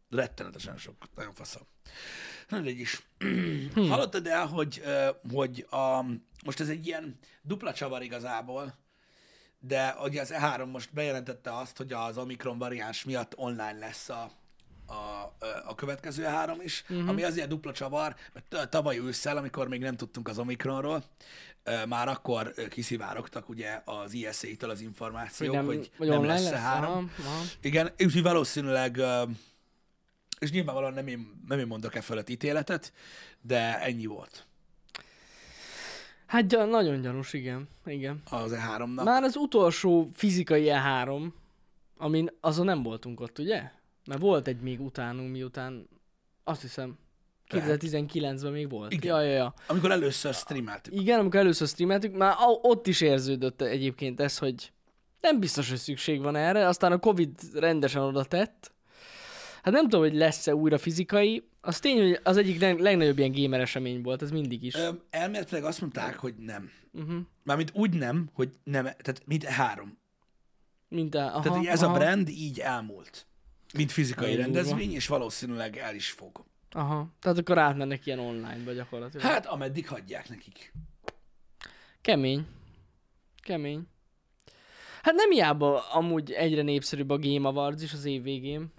[0.09, 1.61] Rettenetesen sok, nagyon faszom.
[2.47, 3.01] Na, de is.
[3.74, 3.89] Hmm.
[3.89, 6.01] Hallottad el, hogy, uh, hogy a,
[6.45, 8.78] most ez egy ilyen dupla csavar igazából,
[9.60, 14.32] de ugye az E3 most bejelentette azt, hogy az Omikron variáns miatt online lesz a,
[14.86, 15.34] a,
[15.66, 17.10] a következő E3 is, uh-huh.
[17.10, 21.03] ami azért dupla csavar, mert tavaly ősszel, amikor még nem tudtunk az Omikronról,
[21.88, 26.66] már akkor kiszivárogtak ugye az ISA-től az információk, hogy, hogy, hogy nem lesz, lesz E3.
[26.66, 27.43] Aha, aha.
[27.62, 29.01] Igen, úgyhogy valószínűleg,
[30.39, 32.93] és nyilvánvalóan nem én, nem én mondok e fölött ítéletet,
[33.41, 34.47] de ennyi volt
[36.30, 37.67] Hát gyan, nagyon gyanús, igen.
[37.86, 38.21] Igen.
[38.30, 39.03] az E3-nak.
[39.03, 41.27] Már az utolsó fizikai E3,
[41.97, 43.71] amin azon nem voltunk ott, ugye?
[44.07, 45.89] Mert volt egy még utánunk, miután
[46.43, 46.97] azt hiszem
[47.49, 48.91] 2019-ben még volt.
[48.91, 49.15] Igen.
[49.15, 49.53] Ja, ja, ja.
[49.67, 50.93] Amikor először streameltük.
[50.93, 54.71] Igen, amikor először streameltük, már ott is érződött egyébként ez, hogy
[55.21, 58.71] nem biztos, hogy szükség van erre, aztán a Covid rendesen oda tett.
[59.64, 61.47] Hát nem tudom, hogy lesz-e újra fizikai.
[61.62, 64.76] Az tény, hogy az egyik leg- legnagyobb ilyen gamer esemény volt, ez mindig is.
[64.76, 66.72] Ö, elméletileg azt mondták, hogy nem.
[66.93, 67.20] Uh-huh.
[67.43, 69.82] Mármint úgy nem, hogy nem, tehát mint E3.
[70.88, 73.26] Mint a, aha, Tehát így ez aha, a brand így elmúlt.
[73.74, 74.41] Mint fizikai durva.
[74.41, 76.43] rendezvény, és valószínűleg el is fog.
[76.72, 79.26] Aha, tehát akkor átmennek ilyen online-ba gyakorlatilag.
[79.26, 80.74] Hát, ameddig hagyják nekik.
[82.01, 82.45] Kemény.
[83.43, 83.88] Kemény.
[85.01, 88.72] Hát nem hiába amúgy egyre népszerűbb a Game Awards is az év végén.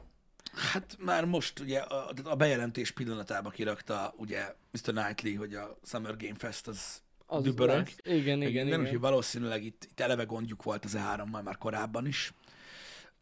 [0.55, 4.93] Hát már most ugye a, a bejelentés pillanatában kirakta ugye Mr.
[4.93, 7.77] Knightley, hogy a Summer Game Fest az Az dübörög.
[7.77, 7.97] lesz.
[8.05, 9.01] Igen, igen, minden, igen.
[9.01, 12.33] valószínűleg itt, itt eleve gondjuk volt az E3-mal már korábban is.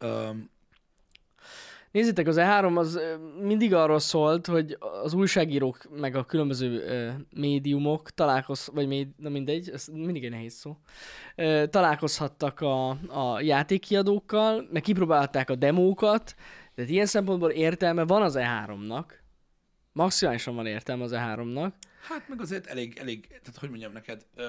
[0.01, 0.49] Um,
[1.91, 2.99] Nézzétek, az E3 az
[3.41, 7.09] mindig arról szólt, hogy az újságírók meg a különböző ö,
[7.39, 10.77] médiumok találkoz, vagy méd, na mindegy, ez mindig egy nehéz szó,
[11.35, 16.35] ö, találkozhattak a, a játékkiadókkal, meg kipróbálták a demókat,
[16.79, 19.03] tehát ilyen szempontból értelme van az E3-nak,
[19.91, 21.71] maximálisan van értelme az E3-nak,
[22.07, 24.47] hát meg azért elég, elég, tehát hogy mondjam neked, ö,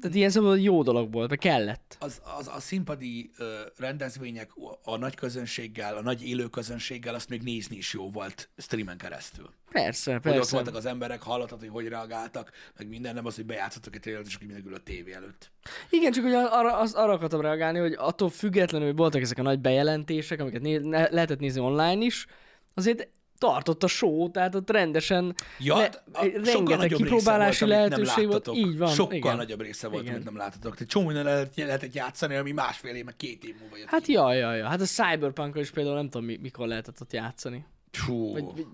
[0.00, 1.96] tehát ilyen szempontból jó dolog volt, vagy kellett.
[2.00, 4.50] az, az a színpadi ö, rendezvények
[4.82, 9.50] a nagy közönséggel, a nagy élő közönséggel, azt még nézni is jó volt streamen keresztül.
[9.70, 10.54] Persze, Hogy ott persze.
[10.54, 14.26] voltak az emberek, hallottad, hogy hogy reagáltak, meg minden, nem az, hogy bejátszottak egy trailert,
[14.26, 15.50] és akkor mindenki a tévé előtt.
[15.90, 19.42] Igen, csak hogy arra, az, arra akartam reagálni, hogy attól függetlenül, hogy voltak ezek a
[19.42, 22.26] nagy bejelentések, amiket né- lehetett nézni online is,
[22.74, 23.08] azért
[23.38, 28.48] tartott a show, tehát ott rendesen Ja, le- hát a- rengeteg kipróbálási volt, lehetőség volt.
[28.52, 28.88] Így van.
[28.88, 29.36] Sokkal igen.
[29.36, 30.14] nagyobb része volt, Igen.
[30.14, 30.74] amit nem láttatok.
[30.74, 34.02] Tehát csomó minden lehet, lehetett játszani, ami másfél év, meg két év múlva jött Hát
[34.02, 34.12] ki.
[34.12, 34.66] ja, ja, ja.
[34.66, 37.66] Hát a cyberpunk is például nem tudom, mi, mikor lehetett ott játszani.
[38.06, 38.32] Hú.
[38.32, 38.66] Vagy, vagy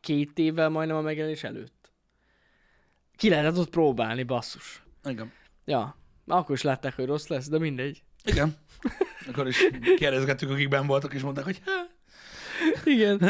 [0.00, 1.90] két évvel majdnem a megjelenés előtt.
[3.16, 4.82] Ki lehetett ott próbálni, basszus.
[5.04, 5.32] Igen.
[5.64, 5.96] Ja,
[6.26, 8.02] akkor is látták, hogy rossz lesz, de mindegy.
[8.24, 8.56] Igen.
[9.28, 9.58] Akkor is
[9.96, 11.90] kérdezgettük, akik benn voltak, és mondták, hogy hát,
[12.86, 13.20] Igen.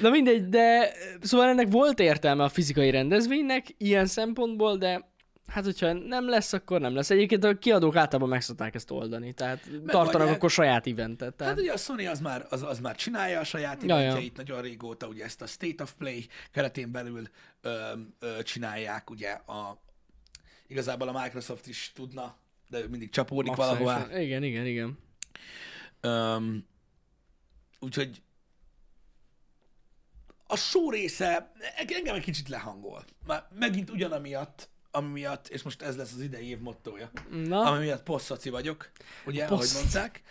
[0.00, 5.14] Na mindegy, de szóval ennek volt értelme a fizikai rendezvénynek ilyen szempontból, de
[5.46, 7.10] hát hogyha nem lesz, akkor nem lesz.
[7.10, 10.36] Egyébként a kiadók általában meg szokták ezt oldani, tehát tartanak Megoldják.
[10.36, 11.34] akkor saját eventet.
[11.34, 11.52] Tehát...
[11.52, 15.06] Hát ugye a Sony az már, az, az már csinálja a saját eventjeit nagyon régóta,
[15.06, 17.28] ugye ezt a State of Play keretén belül
[17.60, 19.82] ö, ö, csinálják, ugye a,
[20.66, 22.36] igazából a Microsoft is tudna,
[22.68, 24.20] de ő mindig csapódik valahová.
[24.20, 24.98] Igen, igen, igen.
[26.02, 26.66] Um,
[27.80, 28.22] úgyhogy
[30.46, 33.04] a show része engem egy kicsit lehangol.
[33.26, 37.84] Már megint ugyanamiatt, ami miatt, és most ez lesz az idei év mottója, Na, ami
[37.84, 38.90] miatt posszaci vagyok,
[39.26, 39.80] ugye, ahogy Posszaci.
[39.80, 40.22] mondták.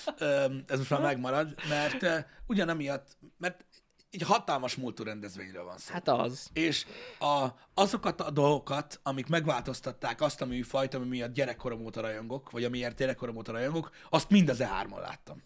[0.72, 3.64] Ez most már megmarad, mert ugyanamiatt, mert
[4.10, 5.92] egy hatalmas múltú rendezvényről van szó.
[5.92, 6.50] hát az.
[6.52, 6.86] És
[7.18, 12.64] a, azokat a dolgokat, amik megváltoztatták azt a műfajt, ami miatt gyerekkorom óta rajongok, vagy
[12.64, 15.42] amiért gyerekkorom óta rajongok, azt mind az E3-on láttam.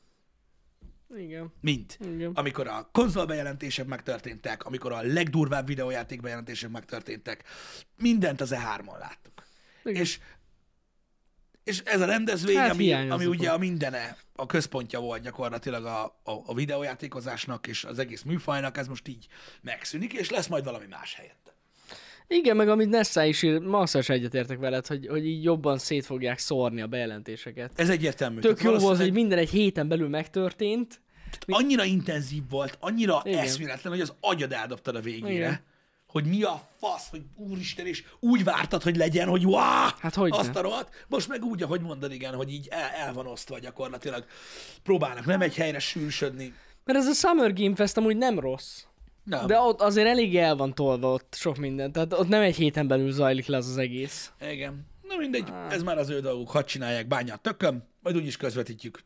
[1.17, 1.53] Igen.
[1.61, 1.97] Mind.
[2.01, 2.33] Igen.
[2.35, 7.45] Amikor a konzolbejelentések megtörténtek, amikor a legdurvább videójáték bejelentések megtörténtek,
[7.97, 9.47] mindent az E3-on láttuk.
[9.85, 10.03] Igen.
[10.03, 10.21] És,
[11.65, 16.05] és ez a rendezvény, Hát ami, ami ugye a mindene, a központja volt gyakorlatilag a,
[16.05, 19.27] a, a videójátékozásnak és az egész műfajnak, ez most így
[19.61, 21.46] megszűnik, és lesz majd valami más helyette.
[22.29, 26.39] Igen, meg amit Nessa is ír, masszas egyetértek veled, hogy, hogy így jobban szét fogják
[26.39, 27.73] szórni a bejelentéseket.
[27.75, 28.41] Ez egyértelmű.
[28.41, 31.01] Tök Tehát jó volt, hogy minden egy héten belül megtörtént.
[31.47, 33.39] Annyira intenzív volt, annyira Igen.
[33.39, 35.33] eszméletlen, hogy az agyad eldobtad a végére.
[35.33, 35.61] Igen.
[36.07, 40.37] Hogy mi a fasz, hogy úristen, és úgy vártad, hogy legyen, hogy wow, Hát hogyne.
[40.37, 41.05] azt a rohadt.
[41.09, 44.25] Most meg úgy, ahogy mondod, igen, hogy így el, el van osztva gyakorlatilag.
[44.83, 46.55] Próbálnak nem egy helyre sűrűsödni.
[46.85, 48.83] Mert ez a Summer Game Fest amúgy nem rossz.
[49.27, 49.47] Nem.
[49.47, 51.93] De ott azért elég el van tolva ott sok minden.
[51.93, 54.33] Tehát ott nem egy héten belül zajlik le az az egész.
[54.51, 54.87] Igen.
[55.09, 55.73] Na mindegy, Ah.
[55.73, 58.99] ez már az ő dolguk, hadd csinálják, bánja a tököm, majd úgyis közvetítjük.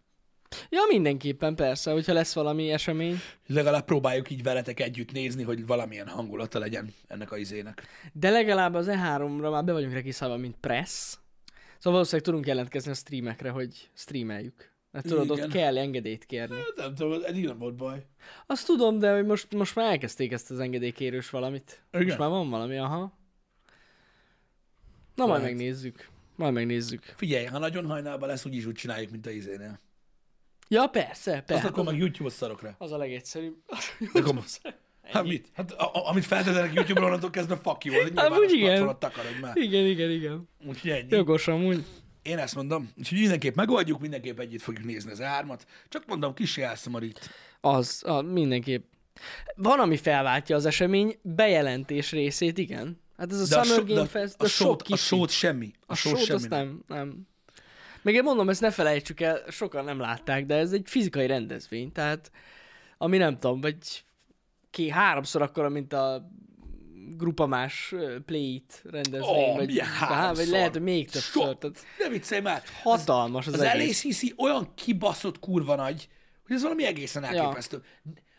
[0.68, 3.16] Ja, mindenképpen persze, hogyha lesz valami esemény.
[3.46, 7.82] Legalább próbáljuk így veletek együtt nézni, hogy valamilyen hangulata legyen ennek a izének.
[8.12, 11.16] De legalább az E3-ra már be vagyunk regisztrálva, mint press.
[11.78, 14.69] Szóval valószínűleg tudunk jelentkezni a streamekre, hogy streameljük.
[14.90, 15.44] Mert tudod, Igen.
[15.44, 16.56] ott kell engedélyt kérni.
[16.56, 18.06] Hát Nem tudom, eddig nem volt baj.
[18.46, 21.84] Azt tudom, de hogy most, most már elkezdték ezt az engedélykérős valamit.
[21.92, 22.06] Igen.
[22.06, 23.18] Most már van valami, aha.
[25.14, 26.08] Na majd megnézzük.
[26.36, 27.14] Majd megnézzük.
[27.16, 29.80] Figyelj, ha nagyon hajnalban lesz, úgyis úgy csináljuk, mint a izénél.
[30.68, 31.66] Ja, persze, Azt persze.
[31.66, 32.74] akkor meg YouTube-os szarok rá.
[32.78, 33.56] Az a legegyszerűbb.
[34.12, 34.38] Akkor
[35.02, 35.48] Hát mit?
[35.52, 38.98] Hát a, a, amit feltételek YouTube-ra, onnantól kezdve fuck you, az egy nyilvános Amúgy igen.
[38.98, 39.56] takarodj már.
[39.56, 40.48] Igen, igen, igen.
[40.66, 41.06] Úgyhogy ennyi.
[41.08, 41.84] Jogos amúgy.
[42.22, 42.92] Én ezt mondom.
[42.98, 45.66] Úgyhogy mindenképp megoldjuk, mindenképp együtt fogjuk nézni az ármat.
[45.88, 47.30] Csak mondom, kis elszomorít.
[47.60, 48.84] Az, a, mindenképp.
[49.56, 53.00] Van, ami felváltja az esemény bejelentés részét, igen.
[53.16, 54.80] Hát ez a De a, Summer so, de Game a, Fest, a, de sok sót,
[54.80, 54.98] a kicsi.
[54.98, 55.72] sót semmi.
[55.80, 57.28] A, A sót sót semmi azt nem, nem.
[58.02, 61.92] Még én mondom, ezt ne felejtsük el, sokan nem látták, de ez egy fizikai rendezvény,
[61.92, 62.30] tehát
[62.98, 63.76] ami nem tudom, vagy
[64.70, 66.30] ki háromszor akkora, mint a
[67.16, 71.42] grupamás ö, Play-It rendezvény, Ó, vagy, hát, vagy lehet, hogy még többször.
[71.44, 71.58] Sok.
[71.58, 72.62] Tehát Ne viccelj már.
[72.82, 74.04] hatalmas az, Az egész.
[74.04, 76.08] LACC olyan kibaszott kurva nagy,
[76.46, 77.82] hogy ez valami egészen elképesztő.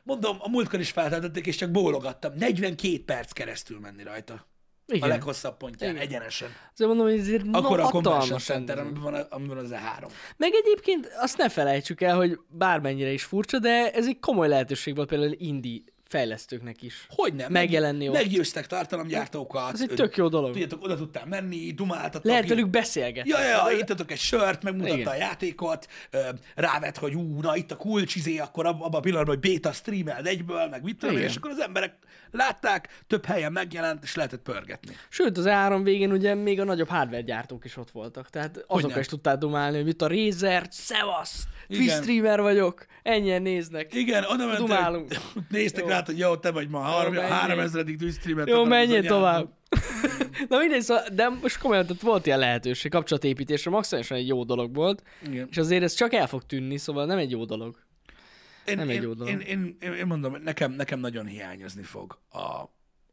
[0.04, 2.34] Mondom, a múltkor is feltöltötték, és csak bólogattam.
[2.38, 4.50] 42 perc keresztül menni rajta.
[4.88, 5.02] Igen.
[5.04, 6.02] A leghosszabb pontján, Igen.
[6.02, 6.50] egyenesen.
[6.74, 10.12] Azért mondom, hogy ezért Akkor na, a Convention Center, amiben van, amiben az E3.
[10.38, 14.96] Meg egyébként azt ne felejtsük el, hogy bármennyire is furcsa, de ez egy komoly lehetőség
[14.96, 15.80] volt például indie
[16.12, 17.06] fejlesztőknek is.
[17.10, 17.52] Hogy nem?
[17.52, 18.14] Megjelenni ott.
[18.16, 19.74] Meggyőztek tartalomgyártókat.
[19.74, 20.52] Ez egy tök jó dolog.
[20.52, 22.24] Tudjátok, oda tudtál menni, dumáltatok.
[22.26, 23.30] Lehet velük beszélgetni.
[23.30, 25.08] Ja, ja, ja, ittatok egy sört, megmutatta Igen.
[25.08, 26.20] a játékot, ö,
[26.56, 29.72] rávett, hogy ú, na itt a kulcs izé, akkor ab- abban a pillanatban, hogy beta
[29.72, 31.28] streameld egyből, meg mit tudom Igen.
[31.28, 31.94] és akkor az emberek
[32.32, 34.96] látták, több helyen megjelent, és lehetett pörgetni.
[35.10, 38.30] Sőt, az E3 végén ugye még a nagyobb hardware gyártók is ott voltak.
[38.30, 39.00] Tehát nem.
[39.00, 41.44] is tudtál dumálni, hogy mit a Razer, szevasz,
[41.78, 43.94] Twitch streamer vagyok, ennyien néznek.
[43.94, 45.12] Igen, oda mentek, Dumálunk.
[45.50, 45.90] néztek Jó.
[45.90, 47.32] rá, hogy jó, te vagy ma, három, menjél.
[47.32, 47.84] 3000.
[47.84, 48.48] Twitch streamet.
[48.50, 49.50] Jó, menjél tovább.
[50.50, 54.76] Na mindegy, szóval, de most komolyan, tehát volt ilyen lehetőség, kapcsolatépítésre maximálisan egy jó dolog
[54.76, 55.48] volt, Igen.
[55.52, 57.80] és azért ez csak el fog tűnni, szóval nem egy jó dolog.
[58.66, 59.34] Én, Nem egy én, jó dolog.
[59.34, 62.40] Én, én, én, én mondom, nekem, nekem nagyon hiányozni fog a,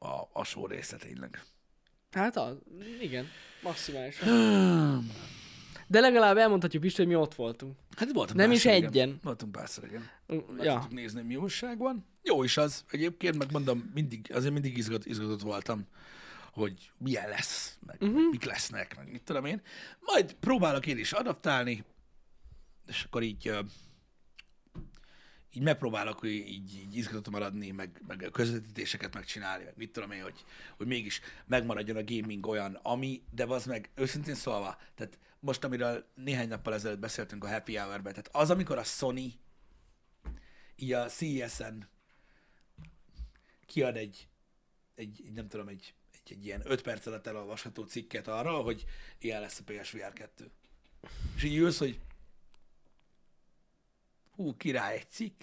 [0.06, 1.42] a, a só része tényleg.
[2.10, 2.56] Hát az,
[3.00, 3.26] igen,
[3.62, 4.28] maximálisan.
[5.90, 7.76] De legalább elmondhatjuk is, hogy mi ott voltunk.
[7.96, 8.84] Hát voltunk Nem is igen.
[8.84, 9.18] egyen.
[9.22, 10.08] Voltunk párszor, igen.
[10.26, 12.06] Meg Ja, tudtuk nézni, mi újság van.
[12.22, 12.84] Jó is az.
[12.90, 15.86] Egyébként meg mondom, mindig, azért mindig izgat, izgatott voltam,
[16.52, 18.30] hogy milyen lesz, meg uh-huh.
[18.30, 19.62] mik lesznek, meg mit tudom én.
[20.00, 21.84] Majd próbálok én is adaptálni,
[22.86, 23.52] és akkor így,
[25.52, 30.10] így megpróbálok hogy így, így izgatott maradni, meg, meg a közvetítéseket megcsinálni, meg mit tudom
[30.10, 30.44] én, hogy,
[30.76, 36.06] hogy mégis megmaradjon a gaming olyan, ami, de az meg őszintén szólva, tehát most, amiről
[36.14, 39.38] néhány nappal ezelőtt beszéltünk a Happy Hour-ben, tehát az, amikor a Sony
[40.76, 41.88] így a CES-en
[43.66, 44.28] kiad egy,
[44.94, 48.84] egy, nem tudom, egy, egy, egy ilyen 5 perc alatt elolvasható cikket arra, hogy
[49.18, 50.50] ilyen lesz a PSVR 2.
[51.36, 52.00] És így ülsz, hogy
[54.30, 55.42] hú, király egy cikk.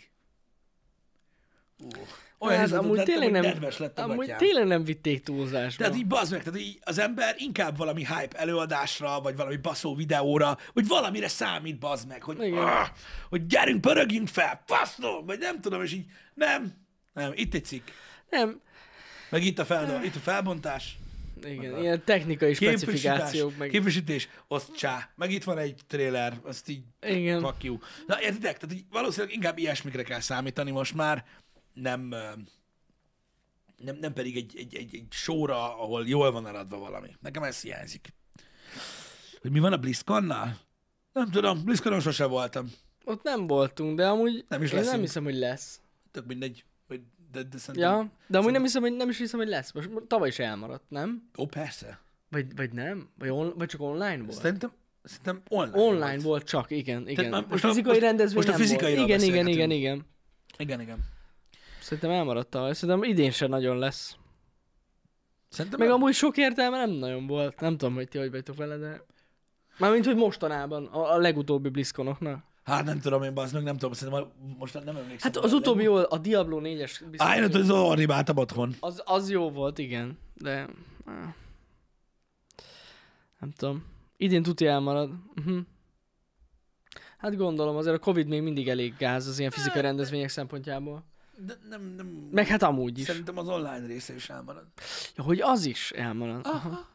[2.38, 4.38] Olyan hát amúgy lettem, tényleg nem, nedves lett a amúgy gatyám.
[4.38, 5.84] tényleg nem vitték túlzásba.
[5.84, 9.95] Tehát így bazd meg, tehát így az ember inkább valami hype előadásra, vagy valami baszó
[9.95, 12.88] videóra, vagy valamire számít bazd meg, hogy, ah,
[13.30, 16.73] hogy gyerünk, pörögjünk fel, faszom, vagy nem tudom, és így nem,
[17.13, 17.88] nem, itt egy cikk,
[18.30, 18.61] Nem,
[19.30, 20.97] meg itt a, fel, itt a felbontás,
[21.43, 23.69] igen, ilyen technikai specifikációk, meg...
[23.69, 27.41] képvisítés, azt csá, meg itt van egy trailer, azt így Igen.
[27.41, 27.78] fuck you.
[28.07, 31.26] Na értitek, tehát így valószínűleg inkább ilyesmikre kell számítani most már,
[31.76, 32.07] nem,
[33.78, 37.15] nem, nem pedig egy, egy, egy, egy sóra, ahol jól van eladva valami.
[37.19, 38.13] Nekem ez hiányzik.
[39.41, 40.57] Hogy mi van a BlizzConnal?
[41.13, 42.71] Nem tudom, BlizzConon sose voltam.
[43.03, 45.82] Ott nem voltunk, de amúgy Nem is én nem hiszem, hogy lesz.
[46.11, 46.65] Tök mindegy.
[47.32, 47.91] De, de szerintem...
[47.91, 49.71] Ja, de amúgy nem hiszem, hogy nem is hiszem, hogy lesz.
[49.71, 51.30] Most tavaly is elmaradt, nem?
[51.38, 51.99] Ó, persze.
[52.30, 53.09] Vagy, vagy nem?
[53.17, 54.38] Vagy, on, vagy csak online volt?
[54.38, 54.71] Szerintem,
[55.03, 56.21] szerintem online, Online volt.
[56.21, 57.30] volt csak, igen, igen.
[57.30, 58.82] már most, a- fizikai most- rendezvény most a nem volt.
[58.82, 60.05] Igen, igen, igen, igen.
[60.57, 60.99] Igen, igen.
[61.86, 62.73] Szerintem elmaradt tavaly.
[62.73, 64.15] Szerintem idén sem nagyon lesz.
[65.49, 65.97] Szerintem Meg nem.
[65.97, 67.59] amúgy sok értelme nem nagyon volt.
[67.59, 69.01] Nem tudom, hogy ti hogy vagytok vele, de...
[69.77, 72.43] Mármint, hogy mostanában, a, a legutóbbi BlizzConoknak.
[72.63, 75.31] Hát nem tudom én, bazd meg, nem tudom, szerintem a- most nem emlékszem.
[75.33, 78.75] Hát az utóbbi jó, a Diablo 4-es biztos, Á, én hogy- az animáltam otthon.
[78.79, 80.67] az, az jó volt, igen, de...
[81.05, 81.33] áh.
[83.39, 83.86] Nem tudom.
[84.17, 85.11] Idén tuti elmarad.
[85.36, 85.57] Uh-huh.
[87.17, 91.03] Hát gondolom, azért a Covid még mindig elég gáz az ilyen fizikai rendezvények szempontjából.
[91.38, 92.07] De nem, nem...
[92.31, 93.05] Meg hát amúgy is.
[93.05, 94.65] Szerintem az online része is elmarad.
[95.15, 96.45] Ja, hogy az is elmarad.
[96.45, 96.88] Aha.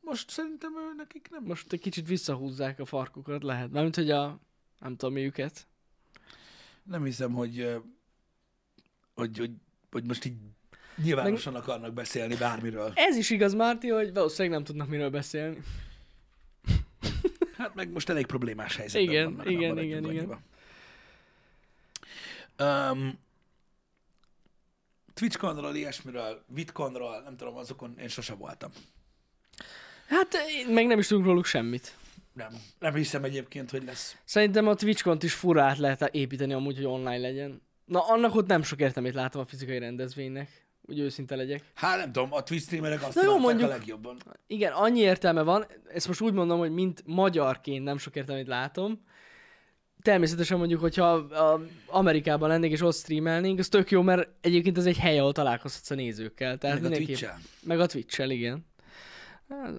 [0.00, 1.42] Most szerintem ő nekik nem.
[1.44, 3.70] Most egy kicsit visszahúzzák a farkukat, lehet.
[3.70, 4.38] Mármint, hogy a...
[4.80, 5.66] Nem tudom, mi őket.
[6.82, 7.80] Nem hiszem, hogy,
[9.14, 9.50] hogy, hogy,
[9.90, 10.36] hogy most így
[11.02, 12.92] nyilvánosan akarnak beszélni bármiről.
[12.94, 15.58] Ez is igaz, Márti, hogy valószínűleg nem tudnak miről beszélni.
[17.56, 19.44] Hát meg most elég problémás helyzetben Igen, vannak.
[19.44, 20.38] na, igen, igen, igen.
[22.58, 23.18] Um,
[25.20, 28.70] TwitchConról, ilyesmiről, VidConról, nem tudom, azokon én sose voltam.
[30.08, 31.94] Hát én meg nem is tudunk róluk semmit.
[32.32, 32.52] Nem.
[32.78, 34.16] Nem hiszem egyébként, hogy lesz.
[34.24, 37.62] Szerintem a Twitch-kont is fura át lehet építeni amúgy, hogy online legyen.
[37.84, 40.64] Na, annak ott nem sok értelmét látom a fizikai rendezvénynek.
[40.82, 41.62] Úgy őszinte legyek.
[41.74, 44.16] Hát nem tudom, a Twitch streamerek azt Na jó, mondjuk- a legjobban.
[44.46, 49.00] Igen, annyi értelme van, ezt most úgy mondom, hogy mint magyarként nem sok értelmét látom.
[50.06, 54.86] Természetesen mondjuk, hogyha a Amerikában lennék és ott streamelnénk, az tök jó, mert egyébként ez
[54.86, 56.58] egy hely, ahol találkozhatsz a nézőkkel.
[56.58, 57.28] Tehát Meg a twitch
[57.62, 58.66] Meg a Twitch-el, igen.
[59.48, 59.72] Hát,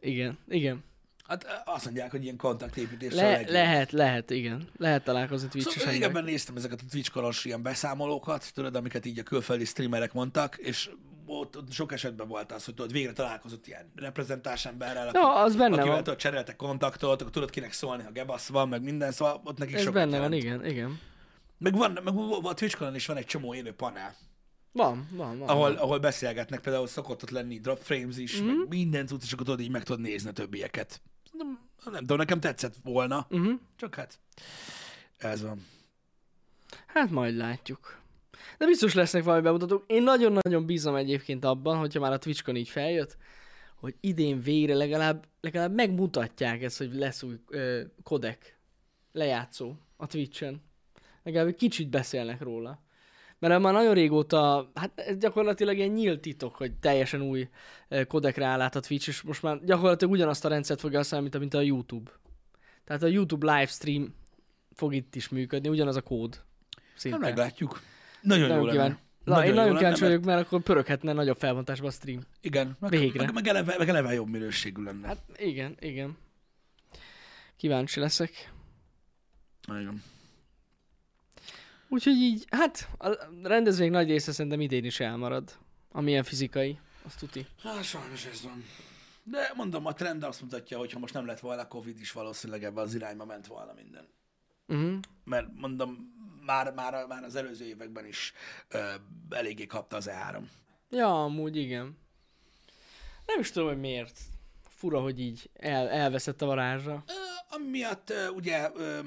[0.00, 0.84] Igen, igen.
[1.24, 4.68] Hát azt mondják, hogy ilyen kontaktépítés a Le, lehet, lehet, igen.
[4.76, 9.22] Lehet találkozni Twitch-es Szóval régebben néztem ezeket a Twitch ilyen beszámolókat, tudod, amiket így a
[9.22, 10.90] külföldi streamerek mondtak, és
[11.26, 15.34] ott, ott sok esetben volt az, hogy tudod, végre találkozott ilyen reprezentáns emberrel, aki, Ja,
[15.42, 16.04] az benne akivel van.
[16.04, 19.74] tudod, cseréltek kontaktot, akkor tudod kinek szólni, ha gebasz van, meg minden, szóval ott nekik
[19.74, 20.42] Ez sokat benne van, jelent.
[20.42, 21.00] igen, igen.
[21.58, 24.14] Meg van, meg a Twitch is van egy csomó élő panel,
[24.72, 25.48] Van, van, van.
[25.48, 28.46] ahol, ahol beszélgetnek, például szokott ott lenni drop frames is, Mhm.
[28.46, 28.58] mm-hmm.
[28.58, 31.00] meg minden cucc, és akkor tudod, így meg tudod nézni a többieket.
[31.32, 33.52] Nem, nem tudom, nekem tetszett volna, Uh-huh.
[33.76, 34.18] csak hát
[35.16, 35.66] ez van.
[36.86, 37.98] Hát majd látjuk.
[38.58, 39.84] De biztos lesznek valami bemutatók.
[39.86, 43.16] Én nagyon-nagyon bízom egyébként abban, hogyha már a Twitchkon így feljött,
[43.74, 48.58] hogy idén végre legalább, legalább megmutatják ezt, hogy lesz új ö, kodek
[49.12, 50.62] lejátszó a Twitchen.
[51.22, 52.84] Legalább egy kicsit beszélnek róla.
[53.38, 57.48] Mert már nagyon régóta, hát ez gyakorlatilag egy nyílt titok, hogy teljesen új
[58.08, 61.60] kodekre állát a Twitch, és most már gyakorlatilag ugyanazt a rendszert fogja használni, mint a,
[61.60, 62.10] YouTube.
[62.84, 64.14] Tehát a YouTube livestream
[64.72, 66.34] fog itt is működni, ugyanaz a kód.
[66.34, 66.44] Hát
[66.94, 67.18] Szinte.
[67.18, 67.80] meglátjuk.
[68.26, 68.78] Nagyon, Nagyon jó kíváncsi.
[68.78, 69.04] lenne.
[69.24, 72.20] Na, én jó nagyon kíváncsi mert- vagyok, mert akkor pöröghetne nagyobb felbontásban a stream.
[72.40, 73.24] Igen, meg, Végre.
[73.24, 75.06] meg, meg, eleve, meg eleve jobb minőségű lenne.
[75.06, 76.16] Hát, igen, igen.
[77.56, 78.52] Kíváncsi leszek.
[79.68, 80.02] igen.
[81.88, 83.08] Úgyhogy így, hát a
[83.42, 85.56] rendezvény nagy része szerintem idén is elmarad.
[85.90, 87.46] Amilyen fizikai, azt tuti.
[87.62, 88.64] Hát sajnos ez van.
[89.22, 92.64] De mondom, a trend azt mutatja, hogy ha most nem lett volna Covid is, valószínűleg
[92.64, 94.08] ebben az irányba ment volna minden.
[94.66, 94.98] Uh-huh.
[95.24, 96.14] Mert mondom,
[96.46, 98.32] már, már, már az előző években is
[98.68, 98.90] ö,
[99.30, 100.38] eléggé kapta az E3.
[100.90, 101.98] Ja, amúgy igen.
[103.26, 104.18] Nem is tudom, hogy miért.
[104.68, 107.04] Fura, hogy így el, elveszett a varázsa.
[107.06, 107.12] Ö,
[107.54, 108.98] amiatt ö, ugye ö,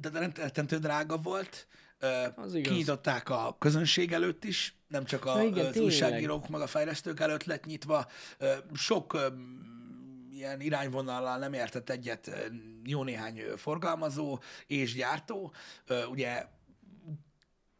[0.00, 1.66] de rettentő drága volt,
[1.98, 2.72] ö, Az igaz.
[2.72, 7.20] kinyitották a közönség előtt is, nem csak a, Ja, igen, az újságírók meg a fejlesztők
[7.20, 8.06] előtt lett nyitva.
[8.38, 9.26] Ö, sok ö,
[10.32, 12.30] ilyen irányvonallal nem értett egyet
[12.84, 15.52] jó néhány forgalmazó és gyártó.
[16.10, 16.44] Ugye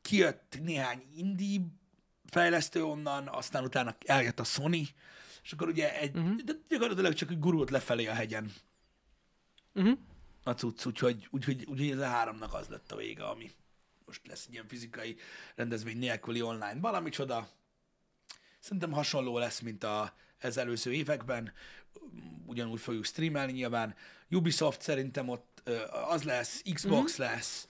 [0.02, 1.60] kijött néhány indie
[2.30, 4.88] fejlesztő onnan, aztán utána eljött a Sony,
[5.42, 6.36] és akkor ugye egy, uh-huh.
[6.36, 8.52] de gyakorlatilag csak úgy gurult lefelé a hegyen
[9.74, 9.98] Uh-huh.
[10.42, 13.50] a cucc, úgyhogy, úgyhogy, úgyhogy ez a háromnak az lett a vége, ami
[14.04, 15.16] most lesz egy ilyen fizikai
[15.54, 17.48] rendezvény nélküli online valamicsoda.
[18.58, 21.52] Szerintem hasonló lesz, mint a, ez előző években,
[22.46, 23.94] ugyanúgy fogjuk streamelni nyilván.
[24.30, 25.62] Ubisoft szerintem ott
[26.08, 27.30] az lesz, Xbox mm-hmm.
[27.30, 27.66] lesz,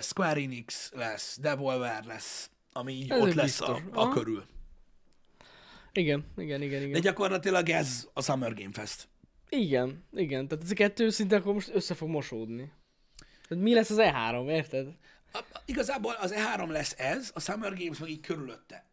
[0.00, 3.90] Square Enix lesz, Devolver lesz, ami így Ez ott lesz a, biztos.
[3.92, 4.44] a körül.
[5.92, 7.00] Igen, igen, igen, De igen.
[7.00, 9.08] gyakorlatilag ez a Summer Game Fest.
[9.48, 10.48] Igen, igen.
[10.48, 12.72] Tehát ez a kettő szinte akkor most össze fog mosódni.
[13.48, 14.86] Tehát mi lesz az E3, érted?
[15.32, 18.86] A, igazából az E3 lesz ez, a Summer Games meg így körülötte.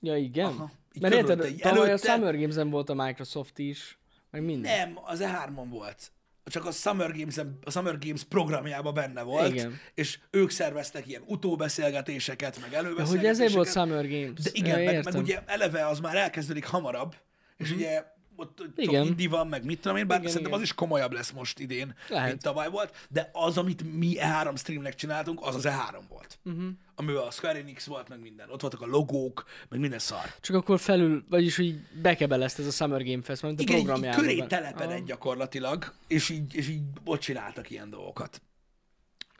[0.00, 0.44] Ja, igen.
[0.46, 3.98] Aha, így Mert érted, körülötte, így tavaly előtte- a Summer Games-en volt a Microsoft is,
[4.30, 4.78] meg minden.
[4.88, 6.12] Nem, az E3-on volt.
[6.48, 9.78] Csak a Summer Games, a Summer Games programjában benne volt, Igen.
[9.94, 13.20] és ők szerveztek ilyen utóbeszélgetéseket, meg De előbeszélgetéseket.
[13.20, 14.40] hogy ezért volt Summer Games.
[14.42, 17.14] De igen, ja, meg, meg ugye eleve az már elkezdődik hamarabb,
[17.56, 18.04] és ugye
[18.40, 19.06] ott Igen.
[19.06, 20.64] indi van, meg mit tudom én, bár Igen, szerintem igen.
[20.64, 22.28] az is komolyabb lesz most idén, Lehet.
[22.28, 26.38] mint tavaly volt, de az, amit mi E3 streamnek csináltunk, az az E3 volt.
[26.42, 26.56] Mhm.
[26.56, 26.72] Uh-huh.
[26.94, 28.50] Amivel a Square Enix volt, meg minden.
[28.50, 30.34] Ott voltak a logók, meg minden szar.
[30.40, 33.84] Csak akkor felül, vagyis hogy bekebelezt ez a Summer Game Fest, mert a Igen, így
[33.84, 34.20] programjában.
[34.20, 35.06] köré telepedett Aha.
[35.06, 38.42] gyakorlatilag, és így, és így ott csináltak ilyen dolgokat.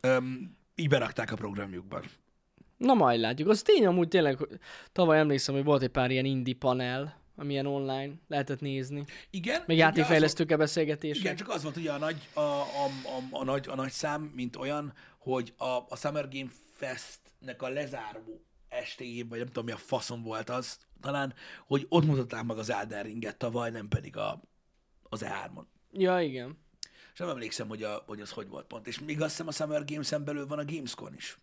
[0.01, 2.03] Öm, így berakták a programjukban.
[2.77, 3.49] Na majd látjuk.
[3.49, 4.39] Az tény amúgy tényleg,
[4.93, 9.05] tavaly emlékszem, hogy volt egy pár ilyen indie panel, amilyen online lehetett nézni.
[9.31, 9.63] Igen.
[9.67, 11.23] Meg játékfejlesztőkkel beszélgetések.
[11.23, 14.23] Igen, csak az volt ugye a nagy, a, a, a, a, nagy, a nagy szám,
[14.23, 19.73] mint olyan, hogy a, a Summer Game Festnek a lezáró estéjén, vagy nem tudom mi
[19.73, 21.35] a faszom volt az, talán,
[21.67, 24.43] hogy ott mutatták meg az Elden Ringet tavaly, nem pedig a,
[25.03, 25.65] az E3-on.
[25.93, 26.59] Ja, igen.
[27.13, 28.87] És nem emlékszem, hogy, a, hogy az hogy volt pont.
[28.87, 31.39] És még azt hiszem a Summer Games-en belül van a Gamescom is.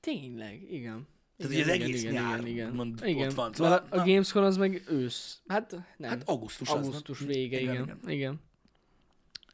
[0.00, 1.08] Tényleg, igen.
[1.38, 2.68] Tehát igen, ugye az igen, egész igen, nyár, igen, igen.
[2.68, 3.28] úgymond igen.
[3.28, 3.44] ott van.
[3.44, 5.40] Mert Szóval, a, a Gamescom az meg ősz.
[5.46, 6.10] Hát nem.
[6.10, 6.74] Hát augusztus az?
[6.74, 7.74] Augusztus vége, igen.
[7.74, 7.98] Igen.
[8.06, 8.40] igen.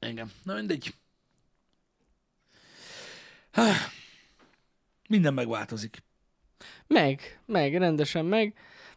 [0.00, 0.30] Igen.
[0.42, 0.94] Na mindegy.
[3.50, 3.72] Há,
[5.08, 6.02] Minden megváltozik.
[6.86, 8.54] Meg, meg, rendesen meg.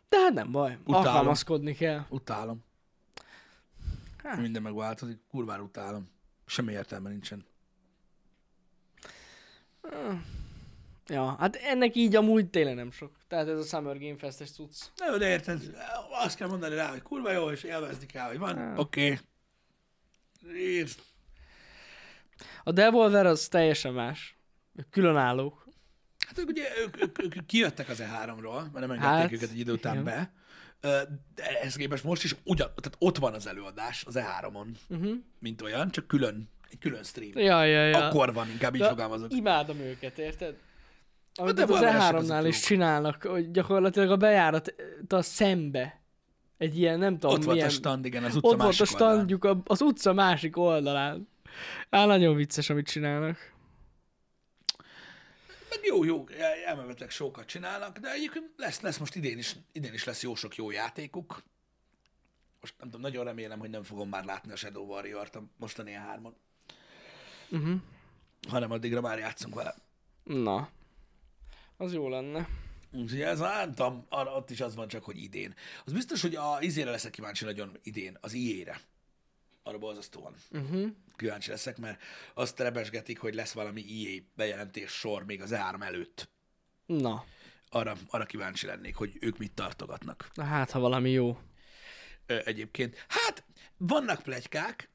[0.09, 0.77] De hát nem baj.
[0.83, 1.05] Utálom.
[1.07, 2.05] Alkalmazkodni kell.
[2.09, 2.63] Utálom.
[4.23, 4.41] Hát.
[4.41, 5.19] Minden megváltozik.
[5.29, 6.09] Kurvára utálom.
[6.45, 7.45] Semmi értelme nincsen.
[11.09, 13.11] Ja, hát ennek így amúgy tényleg nem sok.
[13.27, 14.75] Tehát ez a Summer Game Fest-es cucc.
[14.95, 15.61] Na de érted,
[16.23, 18.77] azt kell mondani rá, hogy kurva jó, és élvezni kell, hogy van.
[18.77, 19.19] Oké.
[20.41, 20.77] Okay.
[22.63, 24.37] A Devolver az teljesen más.
[24.75, 25.67] Ők különállók.
[26.27, 29.59] Hát ők ugye ők, ők, ők kijöttek az E3-ról, mert nem engedték Hát, őket egy
[29.59, 30.03] idő után igen.
[30.03, 30.31] be.
[31.35, 35.15] De ehhez képest most is ugyan, tehát ott van az előadás az E3-on, Uh-huh.
[35.39, 37.31] mint olyan, csak külön, egy külön stream.
[37.37, 38.05] Ja, ja, ja.
[38.07, 39.33] Akkor van, inkább így De fogalmazok.
[39.33, 40.55] Imádom őket, érted?
[41.37, 44.73] Amit az Devolveresek azok E3-nál is csinálnak, hogy gyakorlatilag a bejárat
[45.07, 46.01] a szembe.
[46.57, 47.69] Egy ilyen, nem tudom Ott volt milyen...
[47.69, 49.13] a stand, igen, az utca ott volt a másik oldalán.
[49.15, 51.27] standjuk a, az utca másik oldalán.
[51.89, 53.53] Á, nagyon vicces, amit csinálnak.
[55.69, 56.25] Meg jó, jó,
[56.65, 60.55] elmevetek sokat csinálnak, de egyébként lesz, lesz most idén is, idén is lesz jó sok
[60.55, 61.43] jó játékuk.
[62.61, 65.97] Most nem tudom, nagyon remélem, hogy nem fogom már látni a Shadow Warrior-t a mostani
[65.97, 66.31] E3-on,
[67.49, 67.75] Uh-huh.
[68.49, 69.75] hanem addigra már játszunk vele.
[70.23, 70.69] Na.
[71.77, 72.49] Az jó lenne.
[72.91, 73.41] Úgyhogy ez
[73.75, 75.53] tudom, arra ott is az van csak, hogy idén.
[75.85, 78.79] Az biztos, hogy a izére leszek kíváncsi nagyon idén, az IE-re.
[79.63, 80.35] Arra borzasztóan.
[80.51, 80.87] Uh-huh.
[81.15, 82.01] Kíváncsi leszek, mert
[82.33, 86.29] azt rebesgetik, hogy lesz valami IE bejelentés sor még az áram előtt.
[86.85, 87.25] Na,
[87.69, 90.29] Arra, arra kíváncsi lennék, hogy ők mit tartogatnak.
[90.33, 91.39] na hát, ha valami jó.
[92.25, 93.05] Ö, egyébként.
[93.07, 93.43] Hát,
[93.77, 94.89] vannak plegykák,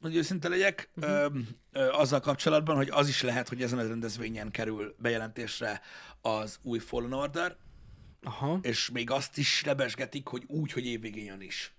[0.00, 1.12] hogy őszinte legyek, uh-huh.
[1.12, 1.28] ö,
[1.72, 5.80] ö, azzal kapcsolatban, hogy az is lehet, hogy ezen a rendezvényen kerül bejelentésre
[6.20, 7.56] az új Fallen Order,
[8.22, 8.58] Aha.
[8.62, 11.74] és még azt is lebesgetik, hogy úgy, hogy évvégén jön is.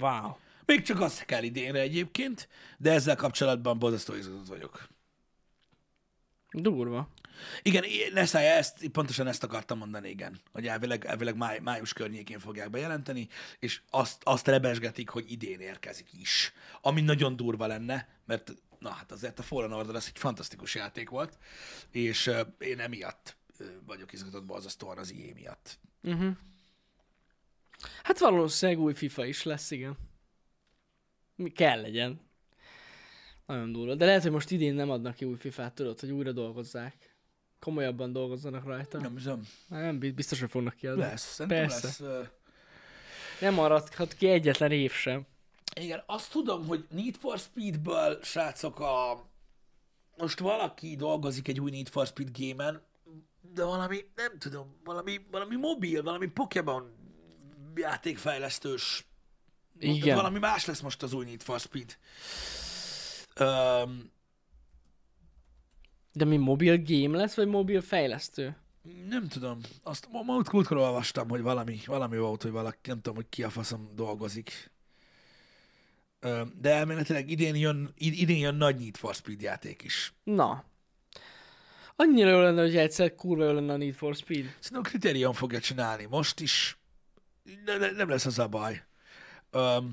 [0.00, 0.36] Wow.
[0.64, 2.48] Még csak azt kell idénre egyébként,
[2.78, 4.88] de ezzel kapcsolatban borzasztó izgatott vagyok.
[6.52, 7.08] Durva.
[7.62, 12.70] Igen, Neszája, ezt, pontosan ezt akartam mondani, igen, hogy elvileg, elvileg máj, május környékén fogják
[12.70, 13.28] bejelenteni,
[13.58, 16.52] és azt, azt rebesgetik, hogy idén érkezik is.
[16.80, 21.08] Ami nagyon durva lenne, mert na hát azért a Fallen Order az egy fantasztikus játék
[21.08, 21.38] volt,
[21.90, 25.78] és uh, én emiatt uh, vagyok izgatott borzasztóan az IE miatt.
[26.02, 26.36] Uh-huh.
[28.02, 29.96] Hát valószínűleg új FIFA is lesz, igen.
[31.34, 32.29] Mi kell legyen.
[33.50, 33.94] Nagyon durva.
[33.94, 37.16] De lehet, hogy most idén nem adnak ki új FIFA-t, tudod, hogy újra dolgozzák.
[37.58, 38.98] Komolyabban dolgozzanak rajta.
[38.98, 39.46] Nem, hiszem.
[39.68, 41.02] nem bi- biztos, hogy fognak kiadni.
[41.02, 41.86] Lesz, Persze.
[41.86, 42.00] lesz.
[42.00, 42.26] Uh,
[43.40, 45.26] Nem maradhat ki egyetlen év sem.
[45.80, 49.24] Igen, azt tudom, hogy Need for Speedből, srácok, a...
[50.16, 52.82] most valaki dolgozik egy új Need for Speed gémen,
[53.40, 56.92] de valami, nem tudom, valami, valami mobil, valami Pokémon
[57.74, 59.04] játékfejlesztős.
[59.78, 60.16] Igen.
[60.16, 61.96] Valami más lesz most az új Need for Speed.
[63.40, 64.10] Um,
[66.12, 68.56] De mi mobil game lesz, vagy mobil fejlesztő?
[69.08, 73.14] nem tudom, azt ma- múlt múltkor olvastam, hogy valami, valami volt, hogy valaki, nem tudom,
[73.14, 74.70] hogy ki a faszom dolgozik.
[76.60, 80.14] De elméletileg idén jön, id- idén jön nagy Need for Speed játék is.
[80.22, 80.64] Na.
[81.96, 84.44] Annyira jó lenne, hogy egyszer kurva jó lenne a Need for Speed.
[84.58, 86.78] Szerintem a Criterion fogja csinálni most is.
[87.64, 88.84] Ne, ne, nem lesz az a baj.
[89.52, 89.92] Um,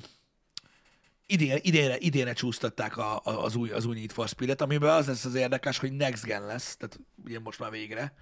[1.28, 5.08] idén, idénre, idénre csúsztatták a, a, az, új, az új Need for Speed-et, amiben az
[5.08, 8.14] lesz az érdekes, hogy Next Gen lesz, tehát ugye most már végre.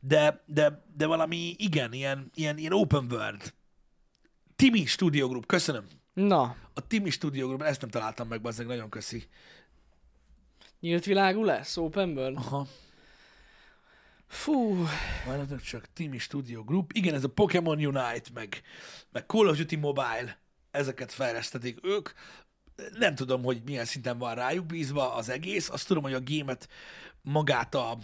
[0.00, 3.54] De, de, de valami, igen, ilyen, ilyen, ilyen open world.
[4.56, 5.86] Timi Studio Group, köszönöm.
[6.14, 9.24] Na, A Timi Studio Group, ezt nem találtam meg, bazzeg, nagyon köszi.
[10.80, 11.76] nyílt világú lesz?
[11.76, 12.36] Open world?
[12.36, 12.66] Aha.
[14.26, 14.86] Fú,
[15.26, 16.92] Várjatok csak, Timi Studio Group.
[16.92, 18.62] Igen, ez a Pokémon Unite, meg,
[19.12, 20.38] meg Call of Duty Mobile,
[20.70, 22.08] ezeket fejlesztetik ők.
[22.98, 25.68] Nem tudom, hogy milyen szinten van rájuk bízva az egész.
[25.68, 26.68] Azt tudom, hogy a gémet
[27.22, 27.98] magát a,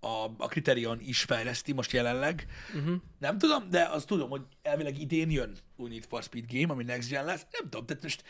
[0.00, 2.46] a, a Criterion is fejleszti most jelenleg.
[2.74, 2.96] Uh-huh.
[3.18, 6.84] Nem tudom, de azt tudom, hogy elvileg idén jön új Need for Speed game, ami
[6.84, 7.46] Next Gen lesz.
[7.50, 8.24] Nem tudom, tehát most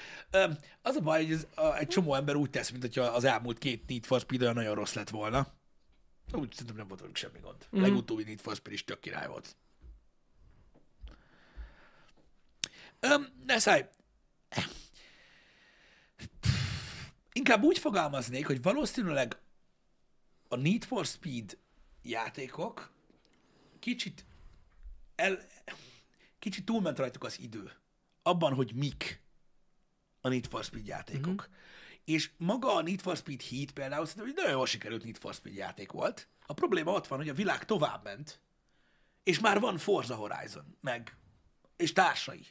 [0.82, 3.58] az a baj, hogy ez, a, egy csomó ember úgy tesz, mint hogyha az elmúlt
[3.58, 5.46] két Need for Speed olyan nagyon rossz lett volna.
[6.32, 7.66] Úgy szerintem nem volt velük semmi gond.
[7.66, 7.84] Mm-hmm.
[7.84, 9.56] Legutóbbi Need for Speed is tök király volt.
[13.00, 13.84] Öm, ne szállj!
[17.32, 19.38] Inkább úgy fogalmaznék, hogy valószínűleg
[20.48, 21.58] a Need for Speed
[22.02, 22.92] játékok
[23.78, 24.24] kicsit
[25.14, 25.38] el,
[26.38, 27.72] kicsit túlment rajtuk az idő.
[28.22, 29.22] Abban, hogy mik
[30.20, 31.42] a Need for Speed játékok.
[31.42, 31.58] Mm-hmm.
[32.04, 35.34] És maga a Need for Speed Heat például szerintem egy nagyon jól sikerült Need for
[35.34, 36.28] Speed játék volt.
[36.46, 38.40] A probléma ott van, hogy a világ tovább ment,
[39.22, 41.16] és már van Forza Horizon, meg,
[41.76, 42.46] és társai.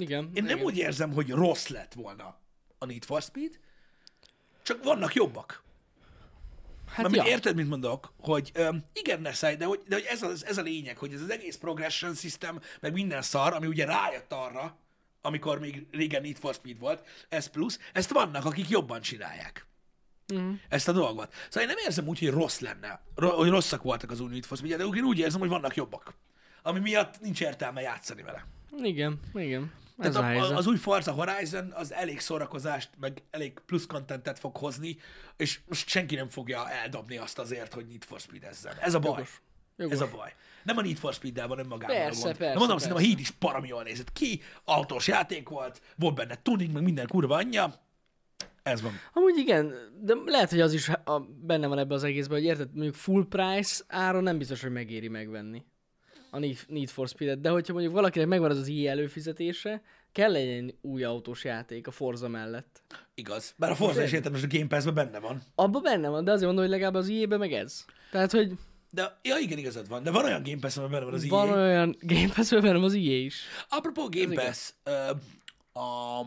[0.00, 0.30] Igen.
[0.34, 0.66] Én nem igen.
[0.66, 2.38] úgy érzem, hogy rossz lett volna
[2.78, 3.58] a Need for Speed,
[4.62, 5.64] csak vannak jobbak.
[6.88, 7.32] Hát Mert ja.
[7.32, 8.12] érted, mit mondok?
[8.18, 11.12] Hogy um, igen, ne szállj, de hogy, de hogy ez, az, ez a lényeg, hogy
[11.12, 14.78] ez az egész progression system, meg minden szar, ami ugye rájött arra,
[15.20, 19.66] amikor még régen Need for Speed volt, ez plusz, ezt vannak, akik jobban csinálják.
[20.34, 20.52] Mm.
[20.68, 21.32] Ezt a dolgot.
[21.48, 24.56] Szóval én nem érzem úgy, hogy rossz lenne, hogy rosszak voltak az új Need for
[24.56, 26.14] Speed, de én úgy érzem, hogy vannak jobbak.
[26.62, 28.46] Ami miatt nincs értelme játszani vele.
[28.82, 29.72] Igen, igen.
[29.98, 33.86] Ez Tehát a, a, a, az új Forza Horizon az elég szórakozást, meg elég plusz
[33.86, 34.96] kontentet fog hozni,
[35.36, 38.72] és most senki nem fogja eldobni azt azért, hogy Need for Speed ezzel.
[38.80, 39.10] Ez a baj.
[39.10, 39.40] Jogos.
[39.76, 39.94] Jogos.
[39.94, 40.34] Ez a baj.
[40.62, 43.06] Nem a Need for Speed-del van önmagában Persze, persze, De mondom, szerintem a persze.
[43.06, 47.36] Heat is baromi jól nézett ki, autós játék volt, volt benne tuning, meg minden kurva
[47.36, 47.74] anyja.
[48.62, 48.92] Ez van.
[49.12, 52.72] Amúgy igen, de lehet, hogy az is a, benne van ebbe az egészben, hogy érted,
[52.72, 55.64] mondjuk full price áron nem biztos, hogy megéri megvenni
[56.36, 59.82] a Need, for Speed-et, de hogyha mondjuk valakinek megvan az az i előfizetése,
[60.12, 62.82] kell legyen új autós játék a Forza mellett.
[63.14, 63.54] Igaz.
[63.56, 65.42] Bár a Forza is érted, most a Game Pass-ben benne van.
[65.54, 67.84] Abba benne van, de azért mondom, hogy legalább az ie meg ez.
[68.10, 68.52] Tehát, hogy
[68.90, 70.02] De, ja igen, igazad van.
[70.02, 71.54] De van olyan Game Pass, amiben benne van az van EA.
[71.54, 73.42] olyan Game pass benne van az IE is.
[73.68, 74.44] Apropó Game igaz.
[74.46, 75.10] Pass, ö,
[75.80, 76.18] a,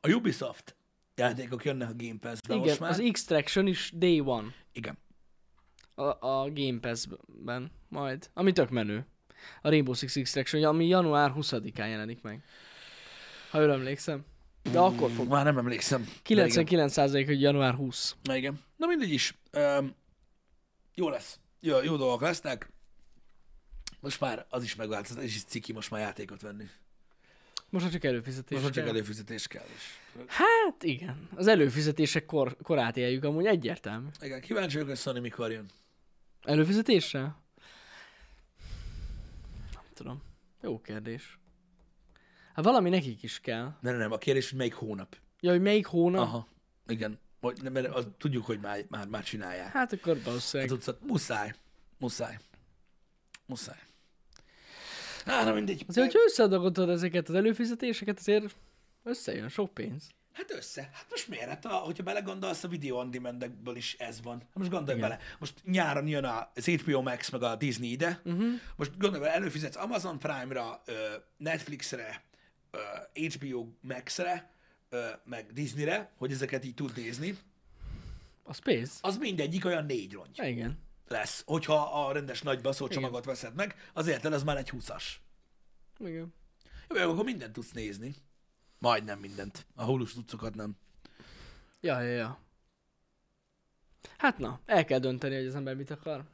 [0.00, 0.76] a Ubisoft
[1.16, 2.90] játékok jönnek a Game Pass-be Igen, most már.
[2.90, 4.46] az Extraction is Day One.
[4.72, 4.98] Igen.
[5.94, 9.06] A, a Game Pass-ben majd, ami tök menő.
[9.62, 12.44] A Rainbow Six Extraction, ami január 20-án jelenik meg.
[13.50, 14.24] Ha jól emlékszem.
[14.72, 15.28] De akkor fog.
[15.28, 16.08] Már nem emlékszem.
[16.28, 16.48] De igen.
[16.48, 18.16] 99% hogy január 20.
[18.22, 18.60] Na igen.
[18.76, 19.34] Na mindegy is.
[19.52, 19.94] Um,
[20.94, 21.38] jó lesz.
[21.60, 22.70] Jó, jó dolgok lesznek.
[24.00, 26.64] Most már az is megváltozott, ez is ciki most már játékot venni.
[27.68, 28.50] Most csak előfizetés.
[28.50, 28.94] Most már csak kell.
[28.94, 30.00] előfizetés kell is.
[30.26, 31.28] Hát igen.
[31.34, 34.06] Az előfizetések kor, korát éljük amúgy egyértelmű.
[34.20, 35.66] Igen, kíváncsi vagyok, hogy Sony mikor jön.
[36.44, 37.20] Előfizetésre?
[39.72, 40.22] Nem tudom.
[40.62, 41.38] Jó kérdés.
[42.54, 43.76] Hát valami nekik is kell.
[43.80, 45.16] Nem, nem, a kérdés, hogy melyik hónap.
[45.40, 46.20] Ja, hogy melyik hónap?
[46.20, 46.46] Aha.
[46.86, 47.18] Igen.
[47.40, 49.72] Vagy, nem, mert az, tudjuk, hogy már, már, már csinálják.
[49.72, 50.70] Hát akkor Hát valószínűleg.
[50.72, 51.54] tudsz, hát muszáj.
[51.98, 52.38] Muszáj.
[53.46, 53.78] Muszáj.
[55.24, 55.84] Á, na mindegy.
[55.88, 58.54] Azért, hogyha összeadagolod ezeket az előfizetéseket, azért
[59.02, 60.08] összejön sok pénz.
[60.32, 60.90] Hát össze.
[60.92, 61.48] Hát most miért?
[61.48, 64.38] Hát a, hogyha belegondolsz, a video on demandekből is ez van.
[64.38, 65.08] Hát most gondolj Igen.
[65.10, 65.20] bele.
[65.38, 68.20] Most nyáron jön a- az HBO Max meg a Disney ide.
[68.24, 68.52] Uh-huh.
[68.76, 70.82] Most gondolj bele, előfizetsz Amazon Prime-ra,
[71.36, 72.24] Netflixre,
[73.14, 74.50] HBO Max-re,
[75.24, 77.38] meg Disneyre, hogy ezeket így tud nézni.
[78.42, 78.98] Az pénz?
[79.00, 80.78] Az mindegyik olyan négy rongy igen.
[81.08, 81.42] lesz.
[81.46, 85.04] Hogyha a rendes nagy baszó csomagot veszed meg, azért ez már egy 20-as.
[85.98, 86.34] Igen.
[86.88, 88.14] Jó, akkor mindent tudsz nézni.
[88.82, 89.66] Majdnem mindent.
[89.74, 90.76] A holus cuccokat nem.
[91.80, 92.38] Ja, ja, ja.
[94.18, 96.24] Hát na, el kell dönteni, hogy az ember mit akar.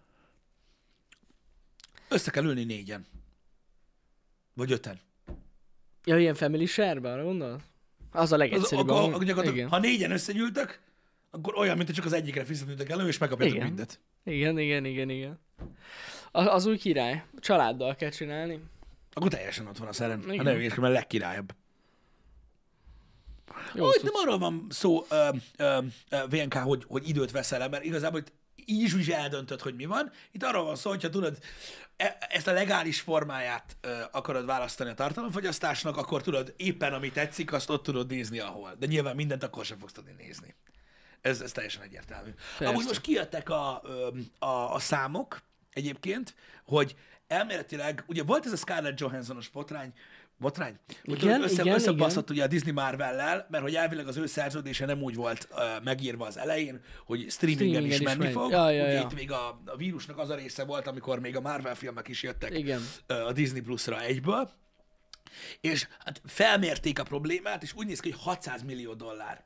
[2.09, 3.07] Össze kell ülni négyen.
[4.55, 5.01] Vagy öten.
[6.05, 7.62] Ja, ilyen family share-be, arra gondolsz?
[8.11, 8.88] Az a Az, legegyszerűbb.
[8.88, 9.12] akkor, amúgy.
[9.12, 9.68] akkor gyakorlatilag, igen.
[9.68, 10.80] ha négyen összegyűltek,
[11.30, 13.66] akkor olyan, mint csak az egyikre fizetnétek elő, és megkapjátok Igen.
[13.66, 14.01] mindet.
[14.24, 15.38] igen, igen, igen, igen.
[16.30, 17.24] Az, az új király.
[17.38, 18.62] Családdal kell csinálni.
[19.12, 20.20] Akkor teljesen ott van a szerem.
[20.20, 20.36] Igen.
[20.36, 21.55] Ha nem mert legkirályabb.
[23.74, 25.78] Jó, Ó, itt nem arról van szó, ö, ö,
[26.11, 28.22] ö, VNK, hogy, hogy időt veszel el, mert igazából
[28.64, 30.11] így is, úgy eldöntöd, hogy mi van.
[30.32, 31.38] Itt arról van szó, hogyha tudod,
[31.96, 37.53] e- ezt a legális formáját ö, akarod választani a tartalomfogyasztásnak, akkor tudod, éppen ami tetszik,
[37.53, 38.74] azt ott tudod nézni, ahol.
[38.78, 40.55] De nyilván mindent akkor sem fogsz tudni nézni.
[41.20, 42.30] Ez, ez teljesen egyértelmű.
[42.59, 42.72] Persze.
[42.72, 45.42] Amúgy most kijöttek a, ö, a, a számok
[45.72, 46.34] egyébként,
[46.64, 46.96] hogy
[47.26, 49.92] elméletileg, ugye volt ez a Scarlett Johanssonos botrány,
[50.39, 50.78] botrány?
[51.03, 55.03] Igen, össze, igen, összebaszott ugye a Disney Marvel-lel, mert hogy elvileg az ő szerződése nem
[55.03, 58.32] úgy volt uh, megírva az elején, hogy streamingen is Streamingen is menni megy.
[58.32, 58.51] fog.
[58.51, 59.01] Ja, ja, ugye ja.
[59.01, 62.22] itt még a, a vírusnak az a része volt, amikor még a Marvel filmek is
[62.22, 62.80] jöttek Igen.
[63.09, 64.51] uh, a Disney Plus-ra egyből,
[65.61, 69.45] és hát felmérték a problémát, és úgy néz ki, hogy 600 millió dollár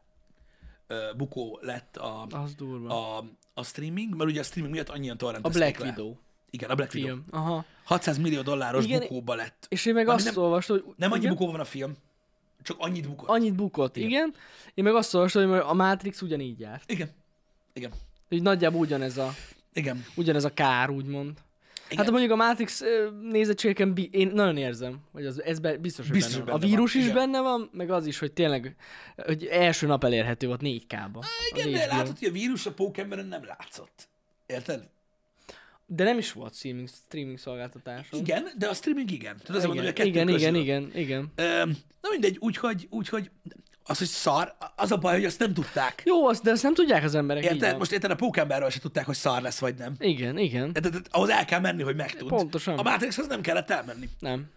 [0.88, 2.26] uh, bukó lett a,
[2.56, 3.16] durva.
[3.16, 3.24] a,
[3.54, 5.88] a streaming, mert ugye a streaming miatt annyian A torrentezték Black le.
[5.88, 6.16] Widow
[6.54, 7.08] Igen, a Black Widow.
[7.08, 7.24] film.
[7.30, 7.64] Aha.
[7.84, 9.66] 600 millió dolláros Igen, bukóba lett.
[9.68, 10.94] És én meg Ami azt nem- olvastam, hogy...
[10.96, 11.32] Nem annyi igen?
[11.32, 11.92] bukóban van a film,
[12.62, 13.28] csak annyit bukott.
[13.28, 14.08] Annyit bukott, igen.
[14.08, 14.34] igen.
[14.74, 16.90] Én meg azt olvastam, hogy a Matrix ugyanígy járt.
[16.90, 17.10] Igen.
[17.72, 17.92] Igen.
[18.28, 19.34] Hogy nagyjából ugyanez a,
[19.72, 20.04] Igen.
[20.14, 21.38] ugyanez a kár, úgymond.
[21.88, 22.04] Igen.
[22.04, 22.82] Hát mondjuk a Matrix
[23.30, 26.54] nézettségeken bi- én nagyon érzem, hogy az, ez be, biztos, hogy Biztos, benne van.
[26.54, 27.14] A benne van, vírus is igen.
[27.14, 28.76] benne van, meg az is, hogy tényleg,
[29.16, 31.24] hogy első nap elérhető volt 4K-ba.
[31.54, 34.08] Igen, de látod, hogy a vírus a Pókemberen nem látszott.
[34.46, 34.88] Érted?
[35.94, 38.20] De nem is volt streaming, streaming szolgáltatáson.
[38.20, 39.36] Igen, de a streaming igen.
[39.36, 41.32] Tehát azért mondom, hogy a igen, kettő igen, igen, igen, igen.
[41.34, 43.30] Öm, na mindegy, úgyhogy, úgyhogy
[43.84, 46.02] az, hogy szar, az a baj, hogy azt nem tudták.
[46.06, 47.44] Jó, azt, de ezt nem tudják az emberek.
[47.44, 47.78] Érted?
[47.78, 49.94] Most érted, a Pókemberről se tudták, hogy szar lesz, vagy nem.
[49.98, 50.72] Igen, igen.
[50.72, 52.28] Tehát ahhoz el kell menni, hogy megtudd.
[52.28, 52.78] Pontosan.
[52.78, 54.08] A Matrixhoz nem kellett elmenni.
[54.18, 54.50] Nem.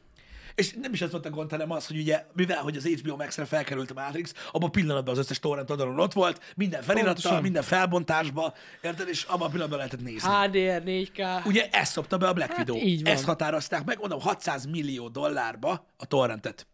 [0.55, 3.15] És nem is az volt a gond, hanem az, hogy ugye, mivel hogy az HBO
[3.15, 7.13] Max-re felkerült a Matrix, abban a pillanatban az összes torrent oldalon ott volt, minden felirattal,
[7.13, 7.41] Pontosan.
[7.41, 9.07] minden felbontásba, érted?
[9.07, 10.29] És abban a pillanatban lehetett nézni.
[10.29, 11.45] HDR 4K.
[11.45, 12.87] Ugye ezt szopta be a Black Hát Widow.
[12.87, 13.13] így van.
[13.13, 16.67] Ezt határozták meg, mondom, 600 millió dollárba a torrentet,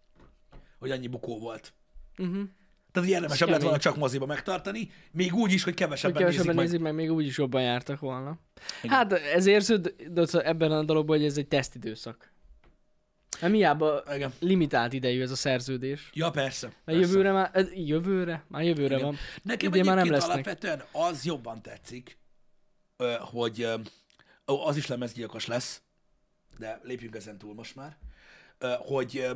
[0.79, 1.73] hogy annyi bukó volt.
[2.17, 2.43] Uh-huh.
[2.91, 6.55] Tehát hogy érdemes lett volna csak moziba megtartani, még úgy is, hogy Hogy kevesebben, kevesebben
[6.55, 8.39] nézik, nézik meg, még úgy is jobban jártak volna.
[8.87, 9.95] Hát ez érződ
[10.31, 12.30] ebben a dologban, hogy ez egy tesztidőszak.
[13.39, 14.15] Nem hiába meg.
[14.15, 14.33] Igen.
[14.39, 16.09] limitált idejű ez a szerződés.
[16.13, 16.73] Ja, persze.
[16.85, 16.99] Persze.
[17.01, 18.43] jövőre már, jövőre?
[18.47, 19.05] Már jövőre Igen.
[19.05, 19.15] van.
[19.43, 20.31] Nekem Idén már nem lesznek.
[20.33, 22.17] alapvetően az jobban tetszik,
[23.19, 23.67] hogy
[24.45, 25.81] az is lemezgyilkos lesz,
[26.57, 27.97] de lépjünk ezen túl most már,
[28.79, 29.27] hogy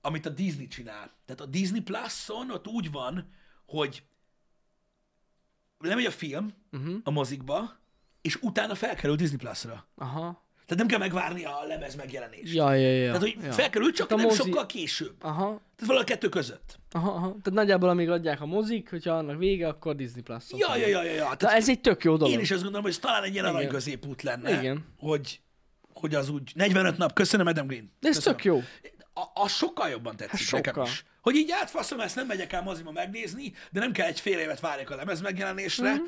[0.00, 1.10] amit a Disney csinál.
[1.24, 3.30] Tehát a Disney Plus-on ott úgy van,
[3.66, 4.02] hogy
[5.78, 7.00] lemegy a film Uh-huh.
[7.04, 7.78] a mozikba,
[8.20, 9.86] és utána felkerül Disney Plus-ra.
[9.94, 10.44] Aha.
[10.70, 12.54] Tehát nem kell megvárni a lemez megjelenést.
[12.54, 13.04] Ja, ja, ja.
[13.06, 13.52] Tehát, hogy ja.
[13.52, 15.14] felkerül, csak a nem mozi- sokkal később.
[15.20, 15.44] Aha.
[15.44, 16.78] Tehát valahol a kettő között.
[16.90, 17.26] Aha, aha.
[17.26, 21.02] Tehát nagyjából amíg adják a mozik, hogyha annak vége, akkor Disney plus Ja, ja, ja,
[21.02, 21.12] ja.
[21.12, 21.34] ja.
[21.34, 22.34] Tehát ez egy tök jó dolog.
[22.34, 24.84] Én is azt gondolom, hogy ez talán egy ilyen arany középút lenne, Igen.
[24.98, 25.40] hogy,
[25.94, 27.92] hogy az úgy 45 nap, köszönöm Adam Green.
[28.00, 28.36] De ez köszönöm.
[28.38, 28.62] tök jó.
[29.14, 30.86] A, az sokkal jobban tetszik Hát nekem sokkal.
[30.88, 31.04] is.
[31.20, 34.60] Hogy így átfaszom, ezt nem megyek el moziba megnézni, de nem kell egy fél évet
[34.60, 36.02] várjak a lemez megjelenésre, Mhm.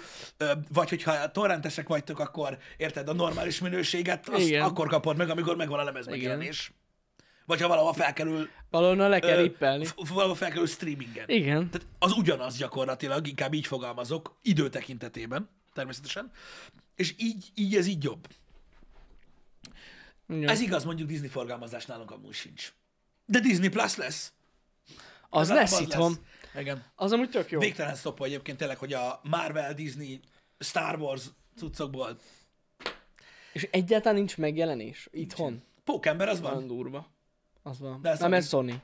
[0.44, 0.60] mm-hmm.
[0.72, 4.62] vagy hogyha torrentesek vagytok, akkor érted a normális minőséget, azt Igen.
[4.62, 6.72] akkor kapod meg, amikor megvan a lemez megjelenés.
[7.46, 9.48] Vagy ha valahol felkerül, Valahonnan le kell
[9.84, 11.24] f- valahol felkerül streamingen.
[11.28, 11.70] Igen.
[11.70, 16.30] Tehát az ugyanaz gyakorlatilag, inkább így fogalmazok, idő tekintetében, természetesen.
[16.94, 18.26] És így, így ez így jobb.
[20.28, 20.48] Igen.
[20.48, 22.72] Ez igaz, mondjuk Disney forgalmazás nálunk amúgy sincs.
[23.26, 24.32] De Disney Plus lesz.
[25.34, 26.16] Az Legalább lesz itthon.
[26.58, 26.84] Igen.
[26.94, 27.58] Az amúgy tök jó.
[27.60, 30.20] Végtelen szopó egyébként tényleg, hogy a Marvel, Disney,
[30.58, 31.22] Star Wars
[31.56, 32.18] cuccokból
[33.52, 35.62] És egyáltalán nincs megjelenés itthon.
[35.84, 36.66] Pókember az Van van.
[36.66, 37.10] durva.
[37.62, 38.00] Az van.
[38.02, 38.82] De ez Nem, ez Sony.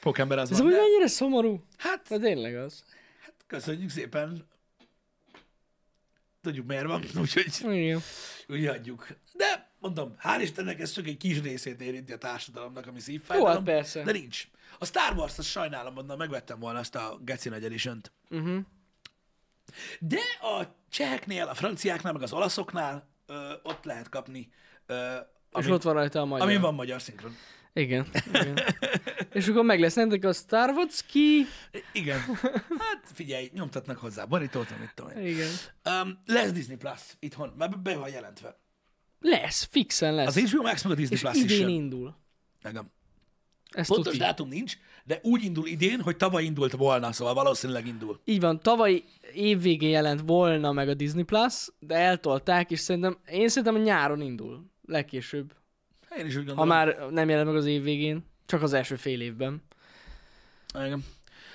[0.00, 0.66] Pókember az Ez van.
[0.66, 1.64] amúgy De, mennyire szomorú.
[1.76, 2.84] hát, De tényleg az.
[3.46, 4.46] köszönjük szépen.
[6.40, 7.64] Tudjuk miért van, úgyhogy
[8.48, 9.06] úgy hagyjuk.
[9.32, 13.54] De mondom, hál' Istennek ez csak egy kis részét érinti a társadalomnak, ami Jó, szívfájdalom.
[13.54, 14.02] hát persze.
[14.02, 14.48] De nincs.
[14.78, 18.00] A Star Wars, azt sajnálom, mondom, megvettem volna azt a Geci nagy edition
[18.30, 18.58] Uh-huh.
[20.00, 24.48] De a cseheknél, a franciáknál, meg az olaszoknál ö, ott lehet kapni,
[24.86, 25.14] ö,
[25.58, 26.46] És ami, ott van rajta a magyar.
[26.46, 27.36] amin van magyar szinkron.
[27.72, 28.08] Igen.
[28.32, 28.58] Igen.
[29.32, 31.46] És akkor meg lesz nektek a Star Wars ki.
[31.92, 32.20] Igen.
[32.78, 35.26] Hát figyelj, nyomtatnak hozzá borítót, amit tudom én.
[35.26, 35.48] Igen.
[35.84, 38.58] Um, lesz Disney Plus itthon, már be van jelentve.
[39.20, 40.36] Lesz, fixen lesz.
[40.36, 41.68] Az HBO Max meg a Disney és Plus is idén jön.
[41.68, 42.16] indul.
[42.62, 42.90] Engem.
[43.70, 44.18] Ez Pontos tuti.
[44.18, 48.20] dátum nincs, de úgy indul idén, hogy tavaly indult volna, szóval valószínűleg indul.
[48.24, 53.48] Így van, tavaly évvégén jelent volna meg a Disney Plus, de eltolták, és szerintem, én
[53.48, 54.64] szerintem a nyáron indul.
[54.86, 55.54] Legkésőbb.
[56.18, 56.68] Én is úgy Ha gondolom.
[56.68, 59.62] már nem jelent meg az év végén, csak az első fél évben.
[60.74, 61.04] Igen.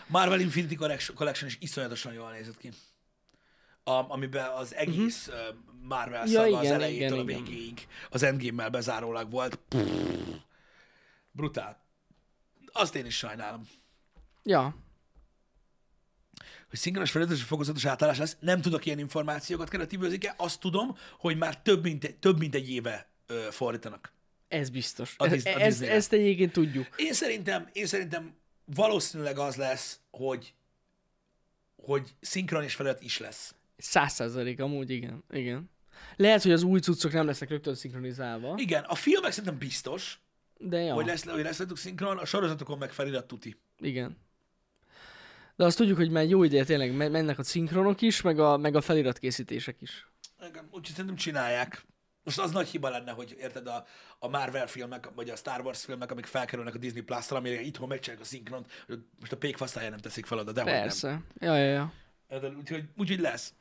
[0.07, 2.70] Marvel Infinity Collection, Collection is iszonyatosan jól nézett ki.
[3.84, 5.55] A, amiben az egész uh-huh.
[5.81, 6.31] Marvel Mhm.
[6.31, 7.43] Ja, szaga az igen, elejétől igen, a igen.
[7.43, 9.55] végéig az Endgame-mel bezárólag volt.
[9.55, 9.79] Pff,
[11.31, 11.81] brutál.
[12.71, 13.67] Azt én is sajnálom.
[14.43, 14.75] Ja,
[16.69, 21.38] Hogy szinkronos felületes és fokozatos átállás lesz, nem tudok ilyen információkat keretívőzik-e, azt tudom, hogy
[21.38, 24.13] már több mint egy, több mint egy éve ö, fordítanak.
[24.47, 25.15] ez biztos.
[25.17, 25.93] A Ez, Dis- a ezt, Disneyre.
[25.93, 26.88] ezt egyébként tudjuk.
[26.97, 30.53] Én szerintem, én szerintem valószínűleg az lesz, hogy
[31.75, 33.55] hogy szinkron és felirat is lesz.
[33.78, 35.24] Száz százalék amúgy, igen.
[35.32, 35.71] igen.
[36.15, 40.19] Lehet, hogy az új cuccok nem lesznek rögtön szinkronizálva, Igen, a filmek szerintem biztos,
[40.57, 43.55] de ja, hogy lesz, hogy lesz velük szinkron, a sorozatokon meg felirat tuti.
[43.80, 44.17] igen.
[45.55, 48.57] De azt tudjuk, hogy már jó ideje tényleg me- mennek a szinkronok is, meg a,
[48.57, 50.07] meg a feliratkészítések is.
[50.49, 51.86] Igen, úgyhogy szerintem csinálják.
[52.24, 53.86] Most az nagy hiba lenne, hogy érted a,
[54.19, 57.88] a Marvel filmek, vagy a Star Wars filmek, amik felkerülnek a Disney Plus-ra, amire itthon
[57.88, 58.86] megcsinálják a szinkront,
[59.19, 60.82] most a pékfasztája nem teszik fel oda, de hogy nem.
[60.82, 61.21] Persze.
[61.39, 61.93] Ja, ja, ja.
[62.57, 63.53] Úgyhogy, úgyhogy lesz.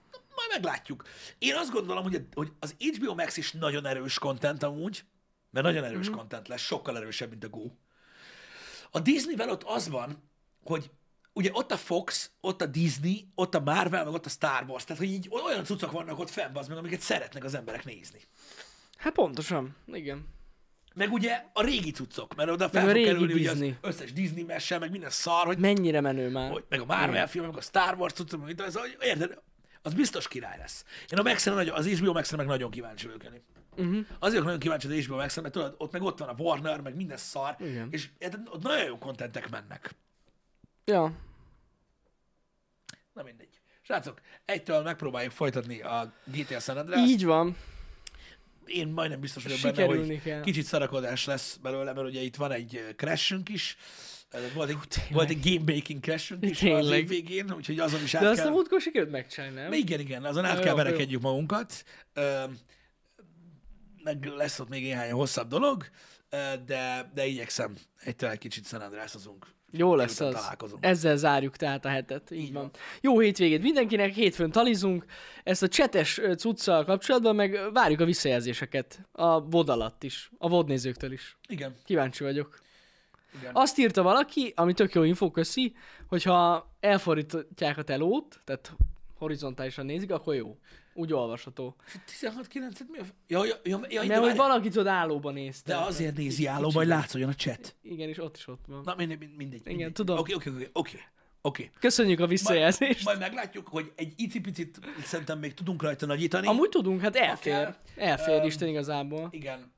[0.53, 1.05] Meglátjuk.
[1.39, 5.05] Én azt gondolom, hogy, hogy az HBO Max is nagyon erős content amúgy,
[5.51, 6.17] mert nagyon erős mm-hmm.
[6.17, 7.71] content lesz, sokkal erősebb, mint a Go.
[8.91, 10.31] A Disneyvel ott az van,
[10.65, 10.91] hogy
[11.33, 14.85] ugye ott a Fox, ott a Disney, ott a Marvel, meg ott a Star Wars,
[14.85, 18.21] tehát hogy így olyan cuccok vannak ott fenn, az meg, amiket szeretnek az emberek nézni.
[18.97, 20.27] Hát pontosan, igen.
[20.95, 23.77] Meg ugye a régi cuccok, mert oda fel fog kerülni ugye az Disney.
[23.81, 26.51] összes Disney mese, meg minden szar, hogy Mennyire menő már.
[26.51, 29.39] hogy, meg a Marvel film, meg a Star Wars cuccok, meg ez, hogy érted,
[29.83, 30.85] az biztos király lesz.
[31.09, 33.23] Én a max nagyon, az HBO max meg nagyon kíváncsi vagyok.
[33.23, 33.33] Mhm.
[33.77, 34.07] Uh-huh.
[34.19, 36.81] Azért vagyok nagyon kíváncsi az HBO max mert tudod, ott meg ott van a Warner,
[36.81, 37.89] meg minden szar, Igen.
[37.91, 38.09] és
[38.51, 39.95] ott nagyon jó kontentek mennek.
[40.85, 41.13] Ja.
[43.13, 43.61] Na mindegy.
[43.83, 47.09] Srácok, egytől megpróbáljuk folytatni a GTA San Andreas.
[47.09, 47.57] Így van.
[48.65, 50.43] Én majdnem biztos vagyok benne, hogy kell.
[50.43, 53.77] kicsit szarakodás lesz belőle, mert ugye itt van egy crashünk is,
[54.55, 55.13] volt egy, tényleg.
[55.13, 58.39] volt egy game baking crashünk is az év végén, úgyhogy azon is át De azt
[58.39, 58.49] kell...
[58.49, 59.73] a múltkor sikerült megcsinálni, nem?
[59.73, 61.85] Igen, igen, azon át Jó, kell verekedjük magunkat.
[64.03, 65.85] Meg lesz ott még néhány hosszabb dolog,
[66.67, 68.83] de, de igyekszem egytől egy kicsit San.
[69.75, 70.35] Jó lesz az.
[70.35, 70.85] találkozunk.
[70.85, 72.31] Ezzel zárjuk tehát a hetet.
[72.31, 72.63] Így, Így van.
[72.63, 72.71] van.
[73.01, 75.05] Jó hétvégét mindenkinek, hétfőn talizunk.
[75.45, 79.09] Ezt a csetes cuccal kapcsolatban meg várjuk a visszajelzéseket.
[79.13, 80.31] A VOD alatt is.
[80.39, 81.37] A VOD nézőktől is.
[81.49, 82.61] Igen, Kíváncsi vagyok.
[83.41, 83.51] Igen.
[83.55, 85.75] Azt írta valaki, ami tök jó info, köszi,
[86.09, 88.73] hogyha elfordítják a telót, tehát
[89.19, 90.59] horizontálisan nézik, akkor jó.
[90.95, 91.77] Úgy olvasható.
[92.07, 93.03] 16 9 mi a...
[93.27, 95.73] Ja, ja, ja, ja, Mert hogy valaki tudod állóban nézte.
[95.73, 97.77] de azért nézi állóba, hogy látszódjon a chat.
[97.83, 98.81] Igen, és ott is ott van.
[98.85, 99.61] Na, mindegy, mindegy.
[99.65, 99.93] mindegy.
[99.93, 100.19] tudom.
[100.19, 100.99] Oké, oké, oké, oké.
[101.45, 101.71] Oké.
[101.81, 103.05] Köszönjük a Majd, visszajelzést.
[103.05, 106.47] majd meglátjuk, hogy egy icipicit szerintem még tudunk rajta nagyítani.
[106.47, 107.53] Amúgy tudunk, hát elfér.
[107.55, 107.77] Akár.
[107.97, 109.29] Elfér Öm, Isten igazából.
[109.31, 109.73] Igen.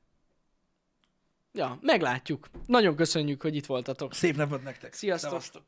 [1.55, 2.49] Ja, meglátjuk.
[2.65, 4.13] Nagyon köszönjük, hogy itt voltatok.
[4.13, 4.93] Szép napot nektek.
[4.93, 5.29] Sziasztok.
[5.29, 5.63] Szevasztok.